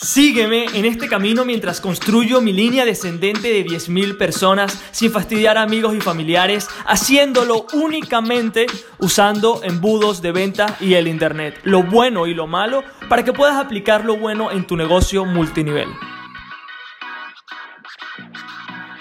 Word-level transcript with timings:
Sígueme 0.00 0.66
en 0.74 0.84
este 0.84 1.08
camino 1.08 1.44
mientras 1.44 1.80
construyo 1.80 2.40
mi 2.40 2.52
línea 2.52 2.84
descendente 2.84 3.48
de 3.48 3.66
10.000 3.66 4.16
personas 4.16 4.80
sin 4.92 5.10
fastidiar 5.10 5.58
a 5.58 5.62
amigos 5.62 5.92
y 5.92 6.00
familiares, 6.00 6.68
haciéndolo 6.86 7.66
únicamente 7.72 8.66
usando 9.00 9.60
embudos 9.64 10.22
de 10.22 10.30
venta 10.30 10.76
y 10.78 10.94
el 10.94 11.08
Internet, 11.08 11.58
lo 11.64 11.82
bueno 11.82 12.28
y 12.28 12.34
lo 12.34 12.46
malo, 12.46 12.84
para 13.08 13.24
que 13.24 13.32
puedas 13.32 13.56
aplicar 13.56 14.04
lo 14.04 14.16
bueno 14.16 14.52
en 14.52 14.68
tu 14.68 14.76
negocio 14.76 15.24
multinivel. 15.24 15.88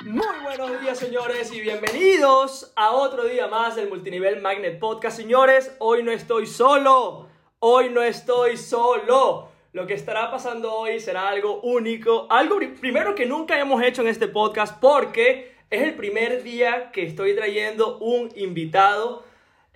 Muy 0.03 0.39
buenos 0.41 0.81
días 0.81 0.97
señores 0.97 1.53
y 1.53 1.61
bienvenidos 1.61 2.73
a 2.75 2.89
otro 2.89 3.25
día 3.25 3.47
más 3.47 3.75
del 3.75 3.87
Multinivel 3.87 4.41
Magnet 4.41 4.79
Podcast. 4.79 5.17
Señores, 5.17 5.75
hoy 5.77 6.01
no 6.01 6.11
estoy 6.11 6.47
solo, 6.47 7.27
hoy 7.59 7.91
no 7.91 8.01
estoy 8.01 8.57
solo. 8.57 9.56
Lo 9.77 9.85
que 9.85 9.93
estará 9.93 10.31
pasando 10.31 10.73
hoy 10.73 10.99
será 10.99 11.29
algo 11.29 11.61
único, 11.61 12.25
algo 12.31 12.57
primero 12.81 13.13
que 13.13 13.27
nunca 13.27 13.59
hemos 13.59 13.83
hecho 13.83 14.01
en 14.01 14.07
este 14.07 14.27
podcast 14.27 14.79
porque 14.81 15.51
es 15.69 15.83
el 15.83 15.93
primer 15.93 16.41
día 16.41 16.89
que 16.91 17.03
estoy 17.03 17.35
trayendo 17.35 17.99
un 17.99 18.31
invitado. 18.35 19.23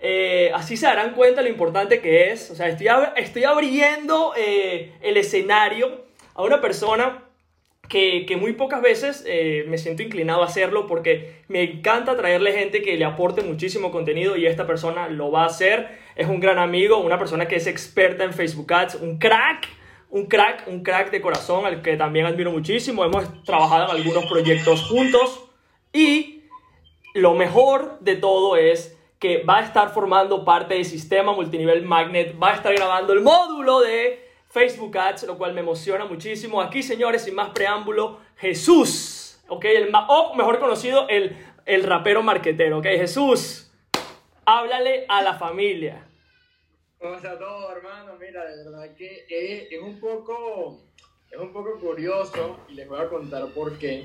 Eh, 0.00 0.50
así 0.56 0.76
se 0.76 0.86
darán 0.86 1.14
cuenta 1.14 1.40
lo 1.40 1.48
importante 1.48 2.00
que 2.00 2.32
es. 2.32 2.50
O 2.50 2.56
sea, 2.56 2.66
estoy, 2.66 2.88
estoy 3.14 3.44
abriendo 3.44 4.32
eh, 4.36 4.92
el 5.02 5.16
escenario 5.18 6.04
a 6.34 6.42
una 6.42 6.60
persona 6.60 7.22
que, 7.88 8.26
que 8.26 8.36
muy 8.36 8.54
pocas 8.54 8.82
veces 8.82 9.22
eh, 9.24 9.64
me 9.68 9.78
siento 9.78 10.02
inclinado 10.02 10.42
a 10.42 10.46
hacerlo 10.46 10.88
porque 10.88 11.42
me 11.46 11.62
encanta 11.62 12.16
traerle 12.16 12.52
gente 12.52 12.82
que 12.82 12.96
le 12.96 13.04
aporte 13.04 13.42
muchísimo 13.42 13.92
contenido 13.92 14.36
y 14.36 14.46
esta 14.46 14.66
persona 14.66 15.08
lo 15.08 15.30
va 15.30 15.44
a 15.44 15.46
hacer. 15.46 15.96
Es 16.16 16.26
un 16.26 16.40
gran 16.40 16.58
amigo, 16.58 16.98
una 16.98 17.20
persona 17.20 17.46
que 17.46 17.54
es 17.54 17.68
experta 17.68 18.24
en 18.24 18.32
Facebook 18.32 18.72
Ads, 18.72 18.96
un 18.96 19.20
crack 19.20 19.68
un 20.12 20.26
crack, 20.26 20.68
un 20.68 20.82
crack 20.82 21.10
de 21.10 21.22
corazón 21.22 21.64
al 21.64 21.80
que 21.80 21.96
también 21.96 22.26
admiro 22.26 22.52
muchísimo. 22.52 23.04
Hemos 23.04 23.42
trabajado 23.44 23.90
en 23.90 23.96
algunos 23.96 24.26
proyectos 24.26 24.82
juntos 24.82 25.46
y 25.90 26.44
lo 27.14 27.32
mejor 27.34 27.98
de 28.00 28.16
todo 28.16 28.56
es 28.56 28.96
que 29.18 29.42
va 29.42 29.58
a 29.58 29.62
estar 29.62 29.90
formando 29.90 30.44
parte 30.44 30.74
del 30.74 30.84
sistema 30.84 31.32
multinivel 31.32 31.82
Magnet, 31.82 32.36
va 32.40 32.50
a 32.50 32.54
estar 32.56 32.74
grabando 32.74 33.14
el 33.14 33.22
módulo 33.22 33.80
de 33.80 34.28
Facebook 34.50 34.96
Ads, 34.98 35.22
lo 35.24 35.38
cual 35.38 35.54
me 35.54 35.60
emociona 35.60 36.04
muchísimo. 36.04 36.60
Aquí, 36.60 36.82
señores, 36.82 37.24
sin 37.24 37.34
más 37.34 37.50
preámbulo, 37.50 38.18
Jesús, 38.36 39.40
¿ok? 39.48 39.64
El, 39.64 39.92
o 40.08 40.34
mejor 40.34 40.58
conocido, 40.58 41.08
el, 41.08 41.38
el 41.64 41.84
rapero 41.84 42.22
marquetero, 42.22 42.78
¿ok? 42.78 42.84
Jesús, 42.84 43.72
háblale 44.44 45.06
a 45.08 45.22
la 45.22 45.34
familia. 45.34 46.04
¿Cómo 47.02 47.16
está 47.16 47.36
todo, 47.36 47.68
hermano? 47.72 48.12
Mira, 48.20 48.44
de 48.46 48.62
verdad 48.62 48.94
que 48.96 49.26
es, 49.28 49.82
un 49.82 49.98
poco, 49.98 50.84
es 51.28 51.36
un 51.36 51.52
poco 51.52 51.76
curioso 51.80 52.60
y 52.68 52.74
les 52.74 52.88
voy 52.88 53.00
a 53.00 53.08
contar 53.08 53.44
por 53.48 53.76
qué. 53.76 54.04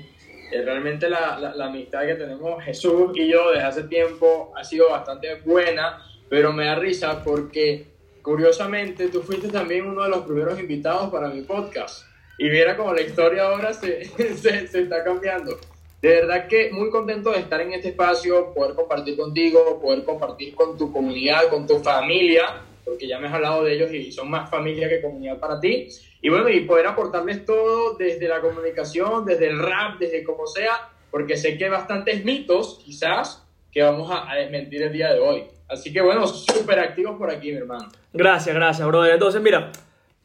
Eh, 0.50 0.62
realmente 0.64 1.08
la, 1.08 1.38
la, 1.38 1.66
amistad 1.66 2.04
que 2.04 2.16
tenemos 2.16 2.60
Jesús 2.64 3.12
y 3.14 3.30
yo 3.30 3.52
desde 3.52 3.62
hace 3.62 3.82
tiempo 3.84 4.52
ha 4.56 4.64
sido 4.64 4.90
bastante 4.90 5.36
buena, 5.42 6.02
pero 6.28 6.52
me 6.52 6.64
da 6.64 6.74
risa 6.74 7.22
porque 7.22 7.86
curiosamente 8.20 9.06
tú 9.06 9.22
fuiste 9.22 9.46
también 9.46 9.86
uno 9.86 10.02
de 10.02 10.08
los 10.08 10.24
primeros 10.24 10.58
invitados 10.58 11.08
para 11.12 11.28
mi 11.28 11.42
podcast. 11.42 12.04
Y 12.36 12.50
mira 12.50 12.76
cómo 12.76 12.92
la 12.92 13.02
historia 13.02 13.44
ahora 13.44 13.74
se, 13.74 14.06
se, 14.34 14.66
se 14.66 14.80
está 14.82 15.04
cambiando. 15.04 15.56
De 16.02 16.08
verdad 16.08 16.48
que 16.48 16.72
muy 16.72 16.90
contento 16.90 17.30
de 17.30 17.38
estar 17.38 17.60
en 17.60 17.74
este 17.74 17.90
espacio, 17.90 18.52
poder 18.52 18.74
compartir 18.74 19.16
contigo, 19.16 19.80
poder 19.80 20.02
compartir 20.02 20.56
con 20.56 20.76
tu 20.76 20.92
comunidad, 20.92 21.48
con 21.48 21.64
tu 21.64 21.78
familia 21.78 22.64
porque 22.88 23.06
ya 23.06 23.18
me 23.18 23.28
has 23.28 23.34
hablado 23.34 23.64
de 23.64 23.74
ellos 23.74 23.92
y 23.92 24.10
son 24.10 24.30
más 24.30 24.50
familia 24.50 24.88
que 24.88 25.02
comunidad 25.02 25.38
para 25.38 25.60
ti. 25.60 25.88
Y 26.20 26.28
bueno, 26.28 26.48
y 26.48 26.60
poder 26.60 26.86
aportarles 26.86 27.44
todo 27.44 27.94
desde 27.96 28.26
la 28.26 28.40
comunicación, 28.40 29.24
desde 29.24 29.48
el 29.48 29.58
rap, 29.58 29.98
desde 29.98 30.24
como 30.24 30.46
sea, 30.46 30.90
porque 31.10 31.36
sé 31.36 31.56
que 31.56 31.64
hay 31.64 31.70
bastantes 31.70 32.24
mitos, 32.24 32.80
quizás, 32.84 33.46
que 33.70 33.82
vamos 33.82 34.10
a, 34.10 34.34
desmentir 34.34 34.82
el 34.82 34.92
día 34.92 35.12
de 35.12 35.20
hoy. 35.20 35.44
Así 35.68 35.92
que 35.92 36.00
bueno, 36.00 36.26
súper 36.26 36.80
activos 36.80 37.16
por 37.16 37.30
aquí, 37.30 37.52
mi 37.52 37.58
hermano. 37.58 37.88
Gracias, 38.12 38.54
gracias, 38.54 38.88
brother. 38.88 39.12
Entonces, 39.12 39.40
mira, 39.40 39.70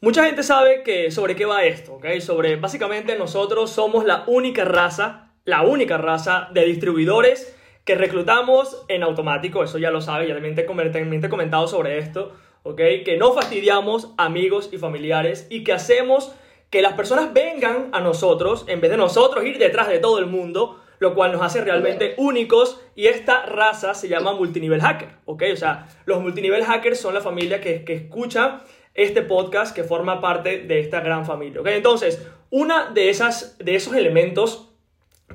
mucha 0.00 0.24
gente 0.24 0.42
sabe 0.42 0.82
que 0.82 1.10
sobre 1.10 1.36
qué 1.36 1.44
va 1.44 1.64
esto, 1.64 1.94
¿ok? 1.94 2.06
Sobre, 2.20 2.56
básicamente, 2.56 3.16
nosotros 3.16 3.70
somos 3.70 4.04
la 4.04 4.24
única 4.26 4.64
raza, 4.64 5.32
la 5.44 5.62
única 5.62 5.98
raza 5.98 6.48
de 6.52 6.64
distribuidores 6.64 7.54
que 7.84 7.94
reclutamos 7.94 8.84
en 8.88 9.02
automático, 9.02 9.62
eso 9.62 9.76
ya 9.78 9.90
lo 9.90 10.00
sabe, 10.00 10.26
ya 10.26 10.34
también 10.34 10.54
te 10.54 10.62
he 10.62 11.30
comentado 11.30 11.68
sobre 11.68 11.98
esto. 11.98 12.32
¿Ok? 12.64 12.80
Que 13.04 13.16
no 13.16 13.32
fastidiamos 13.32 14.12
amigos 14.16 14.70
y 14.72 14.78
familiares 14.78 15.46
y 15.50 15.62
que 15.62 15.72
hacemos 15.72 16.34
que 16.70 16.82
las 16.82 16.94
personas 16.94 17.32
vengan 17.32 17.90
a 17.92 18.00
nosotros 18.00 18.64
en 18.66 18.80
vez 18.80 18.90
de 18.90 18.96
nosotros 18.96 19.44
ir 19.44 19.58
detrás 19.58 19.86
de 19.86 20.00
todo 20.00 20.18
el 20.18 20.26
mundo, 20.26 20.80
lo 20.98 21.14
cual 21.14 21.30
nos 21.30 21.42
hace 21.42 21.60
realmente 21.60 22.14
únicos 22.16 22.80
y 22.96 23.06
esta 23.06 23.46
raza 23.46 23.94
se 23.94 24.08
llama 24.08 24.32
multinivel 24.32 24.80
hacker, 24.80 25.10
¿ok? 25.26 25.44
O 25.52 25.56
sea, 25.56 25.86
los 26.06 26.20
multinivel 26.20 26.64
hackers 26.64 26.98
son 26.98 27.14
la 27.14 27.20
familia 27.20 27.60
que, 27.60 27.84
que 27.84 27.94
escucha 27.94 28.62
este 28.94 29.22
podcast 29.22 29.74
que 29.74 29.84
forma 29.84 30.20
parte 30.20 30.60
de 30.60 30.80
esta 30.80 31.00
gran 31.00 31.26
familia, 31.26 31.60
¿ok? 31.60 31.68
Entonces, 31.68 32.26
una 32.50 32.90
de, 32.90 33.10
esas, 33.10 33.58
de 33.58 33.74
esos 33.74 33.94
elementos 33.94 34.70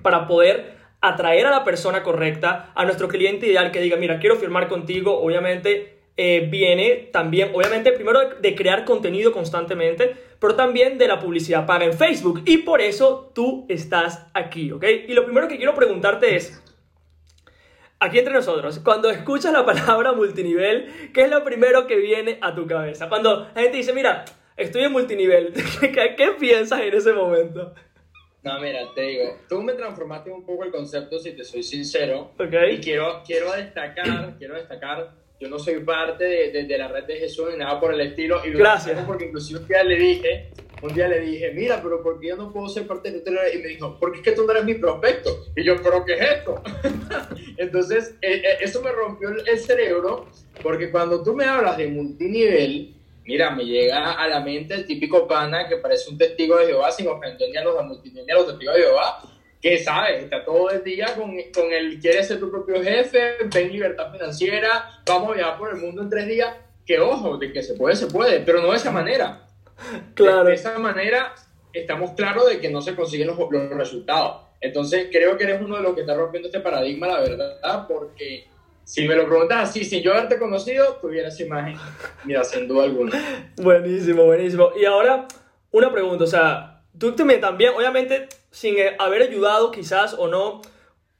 para 0.01 0.27
poder 0.27 0.77
atraer 1.01 1.45
a 1.45 1.51
la 1.51 1.63
persona 1.63 2.03
correcta, 2.03 2.71
a 2.75 2.85
nuestro 2.85 3.07
cliente 3.07 3.47
ideal 3.47 3.71
que 3.71 3.81
diga, 3.81 3.97
mira, 3.97 4.19
quiero 4.19 4.35
firmar 4.35 4.67
contigo, 4.67 5.21
obviamente 5.21 5.98
eh, 6.21 6.49
viene 6.49 7.07
también, 7.13 7.51
obviamente, 7.53 7.93
primero 7.93 8.19
de, 8.41 8.53
crear 8.53 8.83
contenido 8.83 9.31
constantemente, 9.31 10.17
pero 10.37 10.53
también 10.53 10.97
de 10.97 11.07
la 11.07 11.17
publicidad 11.17 11.65
paga 11.65 11.85
en 11.85 11.93
Facebook. 11.93 12.41
Y 12.45 12.57
por 12.57 12.81
eso 12.81 13.31
tú 13.33 13.65
estás 13.69 14.27
aquí, 14.33 14.69
¿ok? 14.69 14.83
Y 15.07 15.13
lo 15.13 15.23
primero 15.23 15.47
que 15.47 15.55
quiero 15.55 15.73
preguntarte 15.73 16.35
es, 16.35 16.61
aquí 18.01 18.19
entre 18.19 18.33
nosotros, 18.33 18.81
cuando 18.83 19.09
escuchas 19.09 19.53
la 19.53 19.65
palabra 19.65 20.11
multinivel, 20.11 21.11
¿qué 21.13 21.21
es 21.21 21.29
lo 21.29 21.41
primero 21.45 21.87
que 21.87 21.95
viene 21.95 22.37
a 22.41 22.53
tu 22.53 22.67
cabeza? 22.67 23.07
Cuando 23.07 23.47
la 23.55 23.61
gente 23.61 23.77
dice, 23.77 23.93
mira, 23.93 24.25
estoy 24.57 24.83
en 24.83 24.91
multinivel, 24.91 25.53
¿qué, 25.79 26.35
piensas 26.37 26.81
en 26.81 26.95
ese 26.95 27.13
momento? 27.13 27.73
No, 28.43 28.59
mira, 28.59 28.81
te 28.93 29.03
digo, 29.03 29.37
tú 29.47 29.61
me 29.61 29.71
transformaste 29.71 30.31
un 30.31 30.45
poco 30.45 30.65
el 30.65 30.71
concepto, 30.71 31.17
si 31.17 31.31
te 31.31 31.45
soy 31.45 31.63
sincero. 31.63 32.33
Y 32.69 32.79
quiero, 32.79 33.23
quiero 33.25 33.53
destacar, 33.53 34.35
quiero 34.37 34.55
destacar 34.55 35.18
yo 35.39 35.47
no 35.47 35.57
soy 35.57 35.79
parte 35.79 36.25
de, 36.25 36.63
de, 36.63 36.77
la 36.77 36.89
red 36.89 37.05
de 37.05 37.15
Jesús 37.15 37.47
ni 37.51 37.57
nada 37.57 37.79
por 37.79 37.93
el 37.93 38.01
estilo. 38.01 38.45
Y 38.45 38.51
Gracias. 38.51 39.05
Porque 39.05 39.25
inclusive 39.25 39.59
un 39.59 39.67
día 39.67 39.83
le 39.83 39.95
dije, 39.95 40.49
un 40.81 40.93
día 40.93 41.07
le 41.07 41.21
dije, 41.21 41.51
mira, 41.51 41.81
pero 41.81 42.03
¿por 42.03 42.19
qué 42.19 42.27
yo 42.27 42.35
no 42.35 42.51
puedo 42.51 42.67
ser 42.67 42.85
parte 42.85 43.09
de 43.11 43.21
tu 43.21 43.31
red? 43.31 43.53
Y 43.53 43.59
me 43.59 43.69
dijo, 43.69 43.97
porque 43.99 44.17
es 44.17 44.23
que 44.23 44.31
tú 44.33 44.45
no 44.45 44.51
eres 44.51 44.65
mi 44.65 44.75
prospecto. 44.75 45.45
Y 45.55 45.63
yo, 45.63 45.81
¿pero 45.81 46.03
qué 46.03 46.15
es 46.15 46.21
esto? 46.21 46.61
Entonces, 47.57 48.15
eh, 48.21 48.41
eh, 48.43 48.57
eso 48.61 48.81
me 48.81 48.91
rompió 48.91 49.29
el 49.29 49.59
cerebro, 49.59 50.27
porque 50.61 50.91
cuando 50.91 51.23
tú 51.23 51.33
me 51.33 51.45
hablas 51.45 51.77
de 51.77 51.87
multinivel, 51.87 52.93
mira, 53.25 53.51
me 53.51 53.63
llega 53.63 54.13
a 54.13 54.27
la 54.27 54.41
mente 54.41 54.73
el 54.73 54.85
típico 54.85 55.25
pana 55.25 55.69
que 55.69 55.77
parece 55.77 56.09
un 56.09 56.17
testigo 56.17 56.57
de 56.57 56.67
Jehová, 56.67 56.91
sin 56.91 57.07
ofender 57.07 57.49
ni 57.49 57.57
a 57.57 57.63
los 57.63 57.85
multinivel, 57.85 58.29
a 58.29 58.35
los 58.35 58.47
testigos 58.47 58.75
de 58.75 58.81
Jehová, 58.81 59.21
que 59.61 59.77
sabes, 59.77 60.23
está 60.23 60.43
todo 60.45 60.69
el 60.69 60.83
día 60.83 61.07
con, 61.15 61.31
con 61.53 61.71
el 61.71 61.99
quieres 61.99 62.27
ser 62.27 62.39
tu 62.39 62.49
propio 62.49 62.81
jefe, 62.81 63.35
ven 63.53 63.71
libertad 63.71 64.11
financiera, 64.11 65.01
vamos 65.05 65.31
a 65.31 65.35
viajar 65.35 65.57
por 65.57 65.69
el 65.69 65.81
mundo 65.81 66.01
en 66.01 66.09
tres 66.09 66.27
días, 66.27 66.55
que 66.85 66.99
ojo, 66.99 67.37
de 67.37 67.51
que 67.51 67.61
se 67.61 67.73
puede, 67.73 67.95
se 67.95 68.07
puede, 68.07 68.39
pero 68.39 68.61
no 68.61 68.71
de 68.71 68.77
esa 68.77 68.91
manera. 68.91 69.45
Claro. 70.13 70.45
De, 70.45 70.53
esa 70.53 70.77
manera 70.79 71.33
estamos 71.73 72.11
claros 72.11 72.49
de 72.49 72.59
que 72.59 72.69
no 72.69 72.81
se 72.81 72.95
consiguen 72.95 73.27
los, 73.27 73.37
los, 73.37 73.69
resultados. 73.71 74.47
Entonces 74.61 75.07
creo 75.11 75.37
que 75.37 75.43
eres 75.43 75.61
uno 75.61 75.77
de 75.77 75.83
los 75.83 75.93
que 75.93 76.01
está 76.01 76.15
rompiendo 76.15 76.47
este 76.47 76.59
paradigma, 76.61 77.07
la 77.07 77.19
verdad, 77.19 77.87
porque 77.87 78.47
si 78.83 79.07
me 79.07 79.15
lo 79.15 79.27
preguntas 79.27 79.69
así, 79.69 79.85
sin 79.85 80.01
yo 80.01 80.13
haberte 80.13 80.39
conocido, 80.39 80.97
tuviera 81.01 81.27
esa 81.27 81.43
imagen. 81.43 81.75
Mira, 82.25 82.43
sin 82.43 82.67
duda 82.67 82.85
alguna. 82.85 83.53
Buenísimo, 83.57 84.25
buenísimo. 84.25 84.71
Y 84.79 84.85
ahora, 84.85 85.27
una 85.71 85.91
pregunta, 85.91 86.23
o 86.23 86.27
sea, 86.27 86.78
tú 86.99 87.15
también, 87.15 87.73
obviamente, 87.75 88.27
sin 88.51 88.77
eh, 88.77 88.95
haber 88.99 89.23
ayudado 89.23 89.71
quizás 89.71 90.13
o 90.13 90.27
no, 90.27 90.61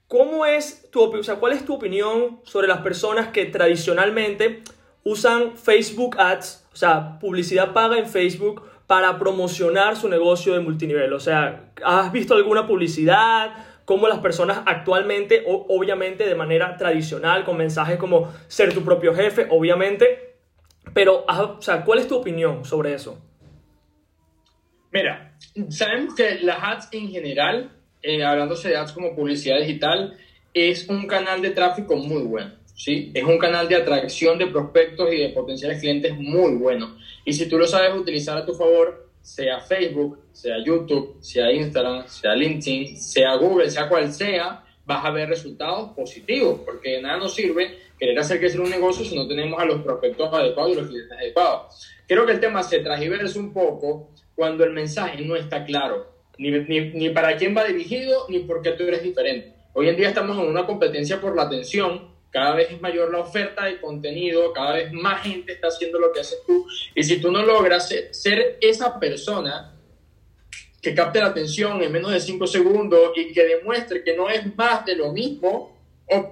¿cómo 0.08 0.46
es 0.46 0.90
tu, 0.92 1.02
o 1.02 1.24
sea, 1.24 1.36
cuál 1.36 1.54
es 1.54 1.66
tu 1.66 1.74
opinión 1.74 2.40
sobre 2.44 2.68
las 2.68 2.82
personas 2.82 3.30
que 3.30 3.46
tradicionalmente 3.46 4.62
usan 5.04 5.58
Facebook 5.58 6.18
Ads, 6.20 6.68
o 6.74 6.76
sea, 6.76 7.18
publicidad 7.20 7.74
paga 7.74 7.98
en 7.98 8.08
Facebook 8.08 8.62
para 8.86 9.18
promocionar 9.18 9.96
su 9.96 10.10
negocio 10.10 10.54
de 10.54 10.60
multinivel? 10.60 11.14
O 11.14 11.20
sea, 11.20 11.72
¿has 11.84 12.12
visto 12.12 12.36
alguna 12.36 12.68
publicidad? 12.68 13.54
¿Cómo 13.86 14.08
las 14.08 14.20
personas 14.20 14.62
actualmente, 14.68 15.44
obviamente 15.48 16.28
de 16.28 16.36
manera 16.36 16.78
tradicional, 16.78 17.44
con 17.44 17.58
mensajes 17.58 17.98
como 17.98 18.32
ser 18.48 18.74
tu 18.74 18.84
propio 18.84 19.16
jefe, 19.16 19.48
obviamente, 19.50 20.36
pero, 20.94 21.26
o 21.28 21.62
sea, 21.62 21.84
¿cuál 21.86 22.00
es 22.00 22.08
tu 22.08 22.16
opinión 22.16 22.66
sobre 22.66 22.94
eso? 22.94 23.18
Mira, 24.92 25.38
sabemos 25.70 26.16
que 26.16 26.40
las 26.42 26.58
ads 26.62 26.90
en 26.92 27.10
general, 27.10 27.72
eh, 28.02 28.24
hablándose 28.24 28.70
de 28.70 28.78
ads 28.78 28.92
como 28.92 29.16
publicidad 29.16 29.60
digital, 29.60 30.18
es 30.54 30.90
un 30.90 31.06
canal 31.06 31.42
de 31.42 31.52
tráfico 31.52 31.96
muy 31.96 32.24
bueno. 32.24 32.52
¿sí? 32.74 33.12
Es 33.14 33.24
un 33.24 33.38
canal 33.38 33.68
de 33.68 33.76
atracción 33.76 34.38
de 34.40 34.48
prospectos 34.48 35.14
y 35.14 35.18
de 35.18 35.30
potenciales 35.30 35.80
clientes 35.80 36.16
muy 36.18 36.54
bueno. 36.54 36.98
Y 37.26 37.34
si 37.34 37.48
tú 37.48 37.58
lo 37.58 37.68
sabes 37.68 37.94
utilizar 37.94 38.38
a 38.38 38.46
tu 38.46 38.54
favor, 38.54 39.10
sea 39.22 39.60
Facebook, 39.60 40.24
sea 40.32 40.56
YouTube, 40.66 41.18
sea 41.22 41.52
Instagram, 41.52 42.08
sea 42.08 42.34
LinkedIn, 42.34 42.98
sea 42.98 43.36
Google, 43.36 43.70
sea 43.70 43.88
cual 43.90 44.12
sea, 44.12 44.64
vas 44.86 45.06
a 45.06 45.12
ver 45.12 45.30
resultados 45.30 45.92
positivos, 45.92 46.62
porque 46.66 47.00
nada 47.02 47.18
nos 47.18 47.36
sirve 47.36 47.78
querer 48.00 48.18
hacer 48.18 48.40
que 48.40 48.50
sea 48.50 48.62
un 48.62 48.70
negocio 48.70 49.06
si 49.06 49.16
no 49.16 49.28
tenemos 49.28 49.60
a 49.62 49.66
los 49.66 49.82
prospectos 49.82 50.34
adecuados 50.34 50.72
y 50.72 50.76
los 50.76 50.88
clientes 50.88 51.12
adecuados. 51.12 51.88
Creo 52.08 52.26
que 52.26 52.32
el 52.32 52.40
tema 52.40 52.64
se 52.64 52.80
transgiversa 52.80 53.38
un 53.38 53.54
poco 53.54 54.10
cuando 54.40 54.64
el 54.64 54.72
mensaje 54.72 55.22
no 55.26 55.36
está 55.36 55.66
claro, 55.66 56.14
ni, 56.38 56.50
ni, 56.50 56.92
ni 56.92 57.10
para 57.10 57.36
quién 57.36 57.54
va 57.58 57.66
dirigido, 57.66 58.26
ni 58.30 58.40
por 58.40 58.62
qué 58.62 58.72
tú 58.72 58.84
eres 58.84 59.04
diferente. 59.04 59.54
Hoy 59.74 59.90
en 59.90 59.98
día 59.98 60.08
estamos 60.08 60.38
en 60.38 60.46
una 60.46 60.66
competencia 60.66 61.20
por 61.20 61.36
la 61.36 61.42
atención, 61.42 62.16
cada 62.30 62.56
vez 62.56 62.72
es 62.72 62.80
mayor 62.80 63.12
la 63.12 63.20
oferta 63.20 63.66
de 63.66 63.82
contenido, 63.82 64.54
cada 64.54 64.76
vez 64.76 64.94
más 64.94 65.24
gente 65.24 65.52
está 65.52 65.68
haciendo 65.68 66.00
lo 66.00 66.14
que 66.14 66.22
haces 66.22 66.40
tú, 66.48 66.66
y 66.96 67.04
si 67.04 67.20
tú 67.20 67.34
no 67.34 67.46
logras 67.46 67.90
ser 68.12 68.58
esa 68.62 68.98
persona 68.98 69.78
que 70.82 70.96
capte 70.96 71.20
la 71.20 71.26
atención 71.26 71.84
en 71.84 71.92
menos 71.92 72.14
de 72.14 72.22
5 72.22 72.48
segundos 72.48 73.12
y 73.18 73.34
que 73.34 73.44
demuestre 73.44 74.06
que 74.06 74.16
no 74.16 74.30
es 74.30 74.56
más 74.56 74.86
de 74.86 74.96
lo 74.96 75.12
mismo, 75.12 75.78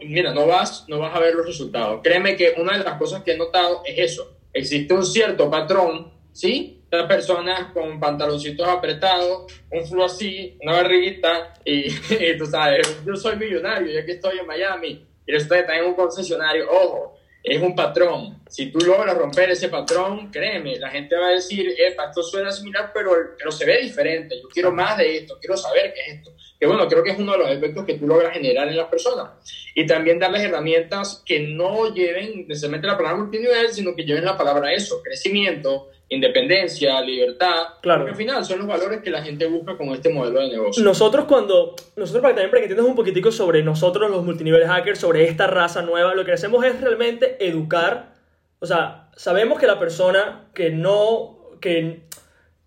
mira, 0.06 0.33
no 0.33 0.48
vas, 0.48 0.86
no 0.88 1.00
vas 1.00 1.13
a 1.13 1.19
ver 1.19 1.36
los 1.36 1.45
resultados. 1.45 2.00
Créeme 2.01 2.38
que 2.38 2.56
una 2.57 2.77
de 2.77 2.86
las 2.86 2.98
cosas 2.98 3.21
que 3.24 3.33
he 3.33 3.38
notado 3.38 3.81
es 3.83 4.13
eso. 4.13 4.38
Existe 4.54 4.94
un 4.94 5.06
cierto 5.06 5.51
patrón, 5.51 6.13
¿sí? 6.31 6.76
Personas 7.05 7.71
con 7.73 7.99
pantaloncitos 7.99 8.67
apretados, 8.67 9.51
un 9.71 9.85
flu 9.85 10.03
así, 10.03 10.57
una 10.61 10.73
barriguita, 10.73 11.53
y, 11.65 11.88
y, 12.19 12.38
tú 12.38 12.45
sabes, 12.45 13.03
yo 13.05 13.15
soy 13.15 13.35
millonario, 13.35 13.91
ya 13.91 14.05
que 14.05 14.13
estoy 14.13 14.39
en 14.39 14.47
Miami, 14.47 15.05
y 15.25 15.35
estoy 15.35 15.59
también 15.59 15.83
en 15.83 15.89
un 15.89 15.95
concesionario, 15.95 16.69
ojo, 16.69 17.17
es 17.44 17.61
un 17.61 17.75
patrón. 17.75 18.41
Si 18.49 18.71
tú 18.71 18.79
logras 18.79 19.17
romper 19.17 19.51
ese 19.51 19.69
patrón, 19.69 20.29
créeme, 20.31 20.77
la 20.77 20.89
gente 20.89 21.15
va 21.15 21.27
a 21.27 21.31
decir, 21.31 21.73
esto 21.77 22.23
suena 22.23 22.51
similar, 22.51 22.91
pero, 22.94 23.11
pero 23.38 23.51
se 23.51 23.65
ve 23.65 23.81
diferente. 23.81 24.39
Yo 24.41 24.49
quiero 24.49 24.71
más 24.71 24.97
de 24.97 25.17
esto, 25.17 25.38
quiero 25.39 25.55
saber 25.55 25.94
qué 25.94 26.01
es 26.01 26.17
esto. 26.17 26.31
Que 26.59 26.65
bueno, 26.65 26.88
creo 26.88 27.04
que 27.04 27.12
es 27.12 27.19
uno 27.19 27.33
de 27.33 27.38
los 27.38 27.51
efectos 27.51 27.86
que 27.86 27.95
tú 27.95 28.07
logras 28.07 28.33
generar 28.33 28.68
en 28.68 28.77
las 28.77 28.88
personas. 28.88 29.31
Y 29.75 29.86
también 29.86 30.19
darles 30.19 30.44
herramientas 30.44 31.21
que 31.25 31.39
no 31.39 31.94
lleven 31.94 32.48
necesariamente 32.48 32.88
la 32.88 32.98
palabra 32.98 33.19
multinivel, 33.19 33.69
sino 33.69 33.95
que 33.95 34.04
lleven 34.04 34.25
la 34.25 34.38
palabra 34.38 34.74
eso, 34.74 35.01
crecimiento, 35.04 35.89
independencia, 36.09 37.01
libertad. 37.01 37.68
Claro. 37.81 38.01
Porque 38.01 38.12
al 38.12 38.18
final 38.18 38.45
son 38.45 38.59
los 38.59 38.68
valores 38.68 39.01
que 39.01 39.09
la 39.09 39.21
gente 39.21 39.45
busca 39.45 39.77
con 39.77 39.89
este 39.89 40.09
modelo 40.09 40.39
de 40.42 40.50
negocio. 40.50 40.83
Nosotros 40.83 41.25
cuando, 41.25 41.75
nosotros 41.95 42.21
para 42.21 42.33
que 42.33 42.42
también 42.42 42.50
para 42.50 42.59
que 42.62 42.65
entiendas 42.65 42.88
un 42.88 42.95
poquitico 42.95 43.31
sobre 43.31 43.62
nosotros 43.63 44.09
los 44.09 44.24
multinivel 44.24 44.65
hackers, 44.65 45.00
sobre 45.00 45.25
esta 45.25 45.48
raza 45.48 45.81
nueva, 45.81 46.15
lo 46.15 46.25
que 46.25 46.31
hacemos 46.31 46.65
es 46.65 46.80
realmente 46.81 47.45
educar, 47.45 48.15
o 48.59 48.65
sea, 48.65 49.09
sabemos 49.15 49.59
que 49.59 49.68
la 49.68 49.80
persona 49.80 50.50
que 50.54 50.71
no, 50.71 51.51
que 51.62 52.06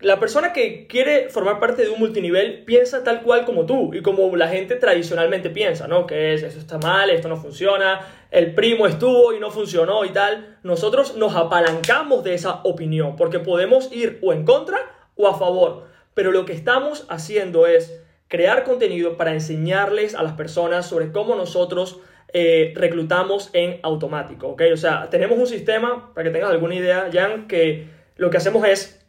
la 0.00 0.18
persona 0.18 0.52
que 0.52 0.86
quiere 0.86 1.28
formar 1.28 1.60
parte 1.60 1.82
de 1.82 1.90
un 1.90 1.98
multinivel 1.98 2.64
piensa 2.64 3.04
tal 3.04 3.22
cual 3.22 3.44
como 3.44 3.66
tú 3.66 3.92
y 3.92 4.00
como 4.00 4.34
la 4.34 4.48
gente 4.48 4.76
tradicionalmente 4.76 5.50
piensa, 5.50 5.88
¿no? 5.88 6.06
Que 6.06 6.32
es, 6.32 6.42
eso 6.42 6.58
está 6.58 6.78
mal, 6.78 7.10
esto 7.10 7.28
no 7.28 7.36
funciona, 7.36 8.00
el 8.30 8.54
primo 8.54 8.86
estuvo 8.86 9.34
y 9.34 9.40
no 9.40 9.50
funcionó 9.50 10.06
y 10.06 10.10
tal. 10.10 10.58
Nosotros 10.62 11.16
nos 11.16 11.36
apalancamos 11.36 12.24
de 12.24 12.34
esa 12.34 12.60
opinión 12.64 13.14
porque 13.16 13.40
podemos 13.40 13.92
ir 13.92 14.18
o 14.22 14.32
en 14.32 14.44
contra 14.44 14.78
o 15.16 15.28
a 15.28 15.38
favor. 15.38 15.84
Pero 16.14 16.32
lo 16.32 16.46
que 16.46 16.54
estamos 16.54 17.04
haciendo 17.10 17.66
es 17.66 18.02
crear 18.28 18.64
contenido 18.64 19.18
para 19.18 19.34
enseñarles 19.34 20.14
a 20.14 20.22
las 20.22 20.32
personas 20.32 20.86
sobre 20.86 21.12
cómo 21.12 21.34
nosotros 21.34 22.00
eh, 22.32 22.72
reclutamos 22.74 23.50
en 23.52 23.80
automático, 23.82 24.48
¿ok? 24.48 24.62
O 24.72 24.76
sea, 24.76 25.10
tenemos 25.10 25.36
un 25.38 25.46
sistema, 25.46 26.14
para 26.14 26.24
que 26.24 26.30
tengas 26.30 26.50
alguna 26.50 26.76
idea, 26.76 27.10
Jan, 27.12 27.48
que 27.48 27.88
lo 28.16 28.30
que 28.30 28.36
hacemos 28.36 28.66
es 28.66 28.99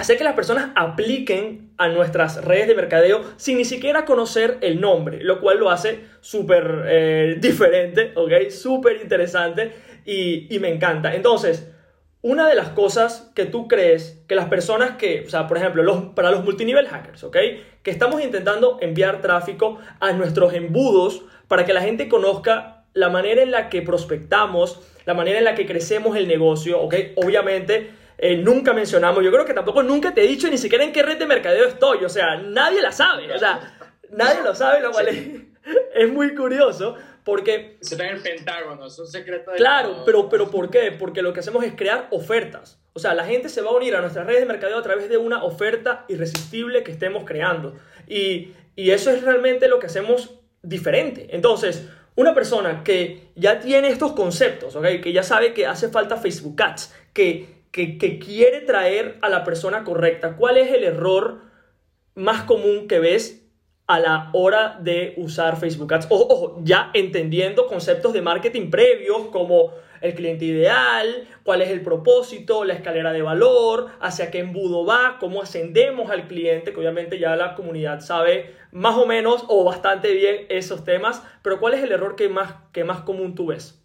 hacer 0.00 0.16
que 0.16 0.24
las 0.24 0.34
personas 0.34 0.70
apliquen 0.76 1.72
a 1.76 1.88
nuestras 1.88 2.42
redes 2.44 2.68
de 2.68 2.74
mercadeo 2.74 3.22
sin 3.36 3.58
ni 3.58 3.64
siquiera 3.64 4.04
conocer 4.04 4.58
el 4.62 4.80
nombre, 4.80 5.22
lo 5.22 5.40
cual 5.40 5.58
lo 5.58 5.70
hace 5.70 6.04
súper 6.20 6.84
eh, 6.86 7.36
diferente, 7.38 8.12
¿ok? 8.14 8.48
Súper 8.50 9.00
interesante 9.02 9.72
y, 10.06 10.58
me 10.58 10.72
encanta. 10.72 11.14
Entonces, 11.14 11.70
una 12.22 12.48
de 12.48 12.54
las 12.54 12.70
cosas 12.70 13.30
que 13.34 13.44
tú 13.44 13.68
crees 13.68 14.22
que 14.26 14.34
las 14.34 14.48
personas 14.48 14.96
que, 14.96 15.24
o 15.26 15.30
sea, 15.30 15.46
por 15.46 15.58
ejemplo, 15.58 15.82
los, 15.82 16.02
para 16.14 16.30
los 16.30 16.44
multinivel 16.44 16.88
hackers, 16.88 17.22
¿ok? 17.24 17.36
Que 17.82 17.90
estamos 17.90 18.22
intentando 18.22 18.78
enviar 18.80 19.20
tráfico 19.20 19.78
a 20.00 20.12
nuestros 20.12 20.54
embudos 20.54 21.22
para 21.46 21.66
que 21.66 21.74
la 21.74 21.82
gente 21.82 22.08
conozca 22.08 22.84
la 22.94 23.10
manera 23.10 23.42
en 23.42 23.50
la 23.50 23.68
que 23.68 23.82
prospectamos, 23.82 24.80
la 25.04 25.14
manera 25.14 25.38
en 25.38 25.44
la 25.44 25.54
que 25.54 25.66
crecemos 25.66 26.16
el 26.16 26.26
negocio, 26.26 26.80
¿ok? 26.80 26.94
Obviamente 27.16 27.99
eh, 28.22 28.36
nunca 28.36 28.74
mencionamos, 28.74 29.24
yo 29.24 29.32
creo 29.32 29.46
que 29.46 29.54
tampoco 29.54 29.82
nunca 29.82 30.12
te 30.12 30.22
he 30.22 30.26
dicho 30.28 30.46
ni 30.50 30.58
siquiera 30.58 30.84
en 30.84 30.92
qué 30.92 31.02
red 31.02 31.18
de 31.18 31.26
mercadeo 31.26 31.66
estoy, 31.66 32.04
o 32.04 32.08
sea, 32.10 32.36
nadie 32.36 32.82
la 32.82 32.92
sabe, 32.92 33.32
o 33.32 33.38
sea, 33.38 33.78
nadie 34.10 34.42
lo 34.42 34.54
sabe, 34.54 34.82
lo 34.82 34.92
cual 34.92 35.08
es, 35.08 36.12
muy 36.12 36.34
curioso. 36.34 36.96
Porque... 37.24 37.78
Se 37.80 37.94
está 37.94 38.06
en 38.06 38.16
el 38.16 38.22
Pentágono, 38.22 38.86
es 38.86 38.98
un 38.98 39.06
secreto 39.06 39.52
de 39.52 39.56
Claro, 39.56 40.02
pero, 40.04 40.28
pero 40.28 40.50
¿por 40.50 40.70
qué? 40.70 40.92
Porque 40.92 41.22
lo 41.22 41.32
que 41.32 41.40
hacemos 41.40 41.64
es 41.64 41.74
crear 41.74 42.08
ofertas. 42.10 42.78
O 42.92 42.98
sea, 42.98 43.14
la 43.14 43.24
gente 43.24 43.48
se 43.48 43.62
va 43.62 43.70
a 43.70 43.74
unir 43.74 43.94
a 43.94 44.00
nuestras 44.00 44.26
redes 44.26 44.40
de 44.40 44.46
mercadeo 44.46 44.78
a 44.78 44.82
través 44.82 45.08
de 45.08 45.16
una 45.16 45.42
oferta 45.44 46.04
irresistible 46.08 46.82
que 46.82 46.92
estemos 46.92 47.24
creando. 47.24 47.78
Y, 48.06 48.52
y 48.74 48.90
eso 48.90 49.10
es 49.10 49.22
realmente 49.22 49.68
lo 49.68 49.78
que 49.78 49.86
hacemos 49.86 50.40
diferente. 50.62 51.28
Entonces, 51.30 51.88
una 52.16 52.34
persona 52.34 52.82
que 52.84 53.28
ya 53.34 53.60
tiene 53.60 53.88
estos 53.88 54.12
conceptos, 54.12 54.76
¿okay? 54.76 55.00
que 55.00 55.12
ya 55.12 55.22
sabe 55.22 55.54
que 55.54 55.66
hace 55.66 55.88
falta 55.88 56.16
Facebook 56.16 56.60
Ads, 56.60 56.94
que 57.12 57.59
que, 57.70 58.18
quiere 58.18 58.60
traer 58.62 59.18
a 59.22 59.28
la 59.28 59.44
persona 59.44 59.84
correcta. 59.84 60.36
¿Cuál 60.36 60.56
es 60.58 60.72
el 60.72 60.84
error 60.84 61.42
más 62.14 62.42
común 62.42 62.88
que 62.88 62.98
ves 62.98 63.46
a 63.86 64.00
la 64.00 64.30
hora 64.32 64.78
de 64.80 65.14
usar 65.16 65.58
Facebook 65.58 65.92
Ads? 65.92 66.06
Ojo, 66.10 66.60
ya 66.62 66.90
entendiendo 66.94 67.66
conceptos 67.66 68.12
de 68.12 68.22
marketing 68.22 68.70
previos 68.70 69.26
como 69.26 69.72
el 70.00 70.14
cliente 70.14 70.46
ideal, 70.46 71.28
cuál 71.42 71.60
es 71.60 71.68
el 71.68 71.82
propósito, 71.82 72.64
la 72.64 72.72
escalera 72.72 73.12
de 73.12 73.20
valor, 73.20 73.90
hacia 74.00 74.30
qué 74.30 74.38
embudo 74.38 74.86
va, 74.86 75.18
cómo 75.20 75.42
ascendemos 75.42 76.10
al 76.10 76.26
cliente, 76.26 76.72
que 76.72 76.80
obviamente 76.80 77.18
ya 77.18 77.36
la 77.36 77.54
comunidad 77.54 78.00
sabe 78.00 78.54
más 78.72 78.96
o 78.96 79.04
menos 79.04 79.44
o 79.48 79.62
bastante 79.62 80.12
bien 80.14 80.46
esos 80.48 80.84
temas, 80.84 81.22
pero 81.42 81.60
¿cuál 81.60 81.74
es 81.74 81.82
el 81.82 81.92
error 81.92 82.16
que 82.16 82.30
más, 82.30 82.54
que 82.72 82.82
más 82.82 83.02
común 83.02 83.34
tú 83.34 83.48
ves? 83.48 83.76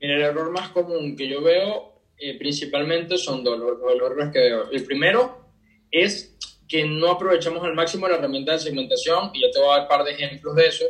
el 0.00 0.22
error 0.22 0.50
más 0.50 0.70
común 0.70 1.14
que 1.14 1.28
yo 1.28 1.42
veo 1.42 1.89
eh, 2.20 2.36
principalmente 2.38 3.16
son 3.16 3.42
dos 3.42 3.58
los, 3.58 3.78
errores 3.94 4.30
que 4.32 4.38
veo. 4.38 4.70
El 4.70 4.84
primero 4.84 5.38
es 5.90 6.36
que 6.68 6.84
no 6.84 7.10
aprovechamos 7.10 7.64
al 7.64 7.74
máximo 7.74 8.06
la 8.06 8.16
herramienta 8.16 8.52
de 8.52 8.58
segmentación, 8.58 9.30
y 9.34 9.40
ya 9.40 9.50
te 9.50 9.58
voy 9.58 9.68
a 9.68 9.72
dar 9.72 9.82
un 9.82 9.88
par 9.88 10.04
de 10.04 10.12
ejemplos 10.12 10.54
de 10.54 10.66
eso. 10.66 10.84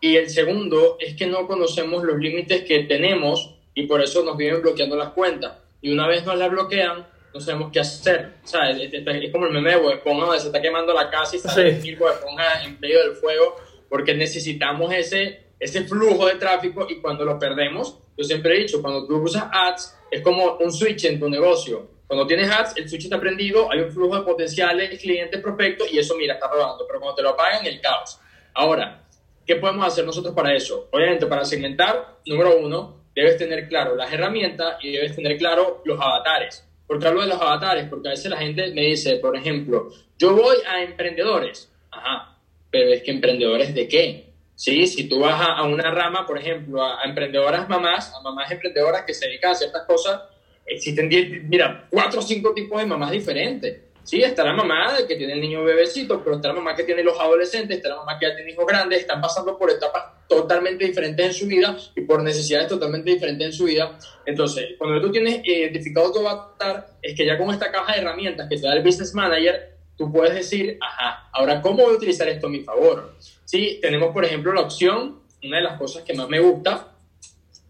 Y 0.00 0.16
el 0.16 0.30
segundo 0.30 0.96
es 0.98 1.14
que 1.14 1.26
no 1.26 1.46
conocemos 1.46 2.02
los 2.02 2.18
límites 2.18 2.64
que 2.64 2.84
tenemos 2.84 3.54
y 3.74 3.86
por 3.86 4.02
eso 4.02 4.24
nos 4.24 4.36
viven 4.36 4.62
bloqueando 4.62 4.96
las 4.96 5.10
cuentas. 5.10 5.58
Y 5.82 5.92
una 5.92 6.08
vez 6.08 6.24
nos 6.24 6.36
las 6.36 6.50
bloquean, 6.50 7.06
no 7.32 7.40
sabemos 7.40 7.70
qué 7.72 7.80
hacer. 7.80 8.34
O 8.42 8.46
sea, 8.46 8.70
es, 8.70 9.30
como 9.30 9.46
el 9.46 9.52
meme 9.52 9.70
de 9.70 9.92
Esponja, 9.94 10.38
se 10.38 10.46
está 10.46 10.60
quemando 10.60 10.92
la 10.92 11.10
casa 11.10 11.36
y 11.36 11.38
está 11.38 11.50
sí. 11.50 11.60
el 11.60 11.68
Esponja 11.68 12.64
en 12.64 12.80
medio 12.80 13.00
del 13.00 13.16
fuego, 13.16 13.56
porque 13.88 14.14
necesitamos 14.14 14.92
ese, 14.92 15.42
ese 15.58 15.84
flujo 15.84 16.26
de 16.26 16.36
tráfico 16.36 16.86
y 16.88 16.96
cuando 16.96 17.24
lo 17.24 17.38
perdemos, 17.38 17.98
yo 18.20 18.24
siempre 18.24 18.54
he 18.54 18.58
dicho, 18.60 18.82
cuando 18.82 19.06
tú 19.06 19.16
usas 19.16 19.44
ads, 19.50 19.98
es 20.10 20.20
como 20.20 20.58
un 20.58 20.70
switch 20.70 21.06
en 21.06 21.18
tu 21.18 21.26
negocio. 21.30 21.88
Cuando 22.06 22.26
tienes 22.26 22.50
ads, 22.50 22.76
el 22.76 22.86
switch 22.86 23.04
está 23.04 23.18
prendido, 23.18 23.72
hay 23.72 23.80
un 23.80 23.90
flujo 23.90 24.14
de 24.14 24.24
potenciales 24.24 25.00
clientes, 25.00 25.40
prospectos 25.40 25.90
y 25.90 25.98
eso, 25.98 26.14
mira, 26.16 26.34
está 26.34 26.46
rodando. 26.48 26.86
Pero 26.86 27.00
cuando 27.00 27.16
te 27.16 27.22
lo 27.22 27.30
apagan, 27.30 27.64
el 27.64 27.80
caos. 27.80 28.20
Ahora, 28.52 29.06
¿qué 29.46 29.56
podemos 29.56 29.86
hacer 29.86 30.04
nosotros 30.04 30.34
para 30.34 30.54
eso? 30.54 30.90
Obviamente, 30.92 31.24
para 31.24 31.46
segmentar, 31.46 32.18
número 32.26 32.58
uno, 32.58 33.04
debes 33.14 33.38
tener 33.38 33.66
claro 33.66 33.96
las 33.96 34.12
herramientas 34.12 34.76
y 34.82 34.92
debes 34.92 35.16
tener 35.16 35.38
claro 35.38 35.80
los 35.86 35.98
avatares. 35.98 36.68
¿Por 36.86 36.98
qué 36.98 37.08
hablo 37.08 37.22
de 37.22 37.28
los 37.28 37.40
avatares? 37.40 37.88
Porque 37.88 38.08
a 38.08 38.10
veces 38.10 38.30
la 38.30 38.36
gente 38.36 38.70
me 38.74 38.82
dice, 38.82 39.16
por 39.16 39.34
ejemplo, 39.34 39.88
yo 40.18 40.34
voy 40.34 40.58
a 40.68 40.82
emprendedores. 40.82 41.72
Ajá, 41.90 42.36
pero 42.70 42.92
es 42.92 43.02
que 43.02 43.12
emprendedores 43.12 43.74
de 43.74 43.88
qué? 43.88 44.29
Sí, 44.60 44.86
si 44.86 45.08
tú 45.08 45.20
vas 45.20 45.40
a, 45.40 45.62
una 45.62 45.90
rama, 45.90 46.26
por 46.26 46.36
ejemplo, 46.36 46.84
a, 46.84 47.02
emprendedoras 47.04 47.66
mamás, 47.66 48.12
a 48.14 48.20
mamás 48.20 48.50
emprendedoras 48.50 49.04
que 49.06 49.14
se 49.14 49.26
dedican 49.26 49.52
a 49.52 49.54
ciertas 49.54 49.86
cosas, 49.86 50.20
existen, 50.66 51.08
mira, 51.48 51.86
cuatro 51.88 52.20
o 52.20 52.22
cinco 52.22 52.52
tipos 52.52 52.78
de 52.78 52.84
mamás 52.84 53.10
diferentes. 53.10 53.80
Sí, 54.02 54.20
está 54.22 54.44
la 54.44 54.52
mamá 54.52 54.98
que 55.08 55.16
tiene 55.16 55.32
el 55.32 55.40
niño 55.40 55.64
bebecito, 55.64 56.22
pero 56.22 56.36
está 56.36 56.48
la 56.48 56.54
mamá 56.56 56.76
que 56.76 56.84
tiene 56.84 57.02
los 57.02 57.18
adolescentes, 57.18 57.78
está 57.78 57.88
la 57.88 57.96
mamá 57.96 58.18
que 58.18 58.26
ya 58.26 58.36
tiene 58.36 58.50
hijos 58.50 58.66
grandes, 58.66 59.00
están 59.00 59.22
pasando 59.22 59.56
por 59.56 59.70
etapas 59.70 60.26
totalmente 60.28 60.84
diferentes 60.84 61.24
en 61.24 61.32
su 61.32 61.46
vida 61.46 61.74
y 61.96 62.02
por 62.02 62.22
necesidades 62.22 62.68
totalmente 62.68 63.12
diferentes 63.12 63.46
en 63.46 63.52
su 63.54 63.64
vida. 63.64 63.96
Entonces, 64.26 64.74
cuando 64.76 65.00
tú 65.00 65.10
tienes 65.10 65.40
identificado 65.42 66.12
tu 66.12 66.18
avatar, 66.18 66.86
es 67.00 67.16
que 67.16 67.24
ya 67.24 67.38
con 67.38 67.48
esta 67.48 67.72
caja 67.72 67.94
de 67.94 68.00
herramientas 68.00 68.46
que 68.46 68.56
te 68.56 68.66
da 68.66 68.74
el 68.74 68.82
Business 68.82 69.14
Manager, 69.14 69.69
tú 70.00 70.10
puedes 70.10 70.34
decir, 70.34 70.78
ajá, 70.80 71.28
ahora, 71.30 71.60
¿cómo 71.60 71.82
voy 71.82 71.92
a 71.92 71.96
utilizar 71.98 72.26
esto 72.26 72.46
a 72.46 72.50
mi 72.50 72.60
favor? 72.60 73.16
Sí, 73.44 73.78
tenemos, 73.82 74.14
por 74.14 74.24
ejemplo, 74.24 74.50
la 74.50 74.62
opción, 74.62 75.20
una 75.44 75.58
de 75.58 75.62
las 75.62 75.78
cosas 75.78 76.04
que 76.04 76.14
más 76.14 76.26
me 76.26 76.40
gusta, 76.40 76.94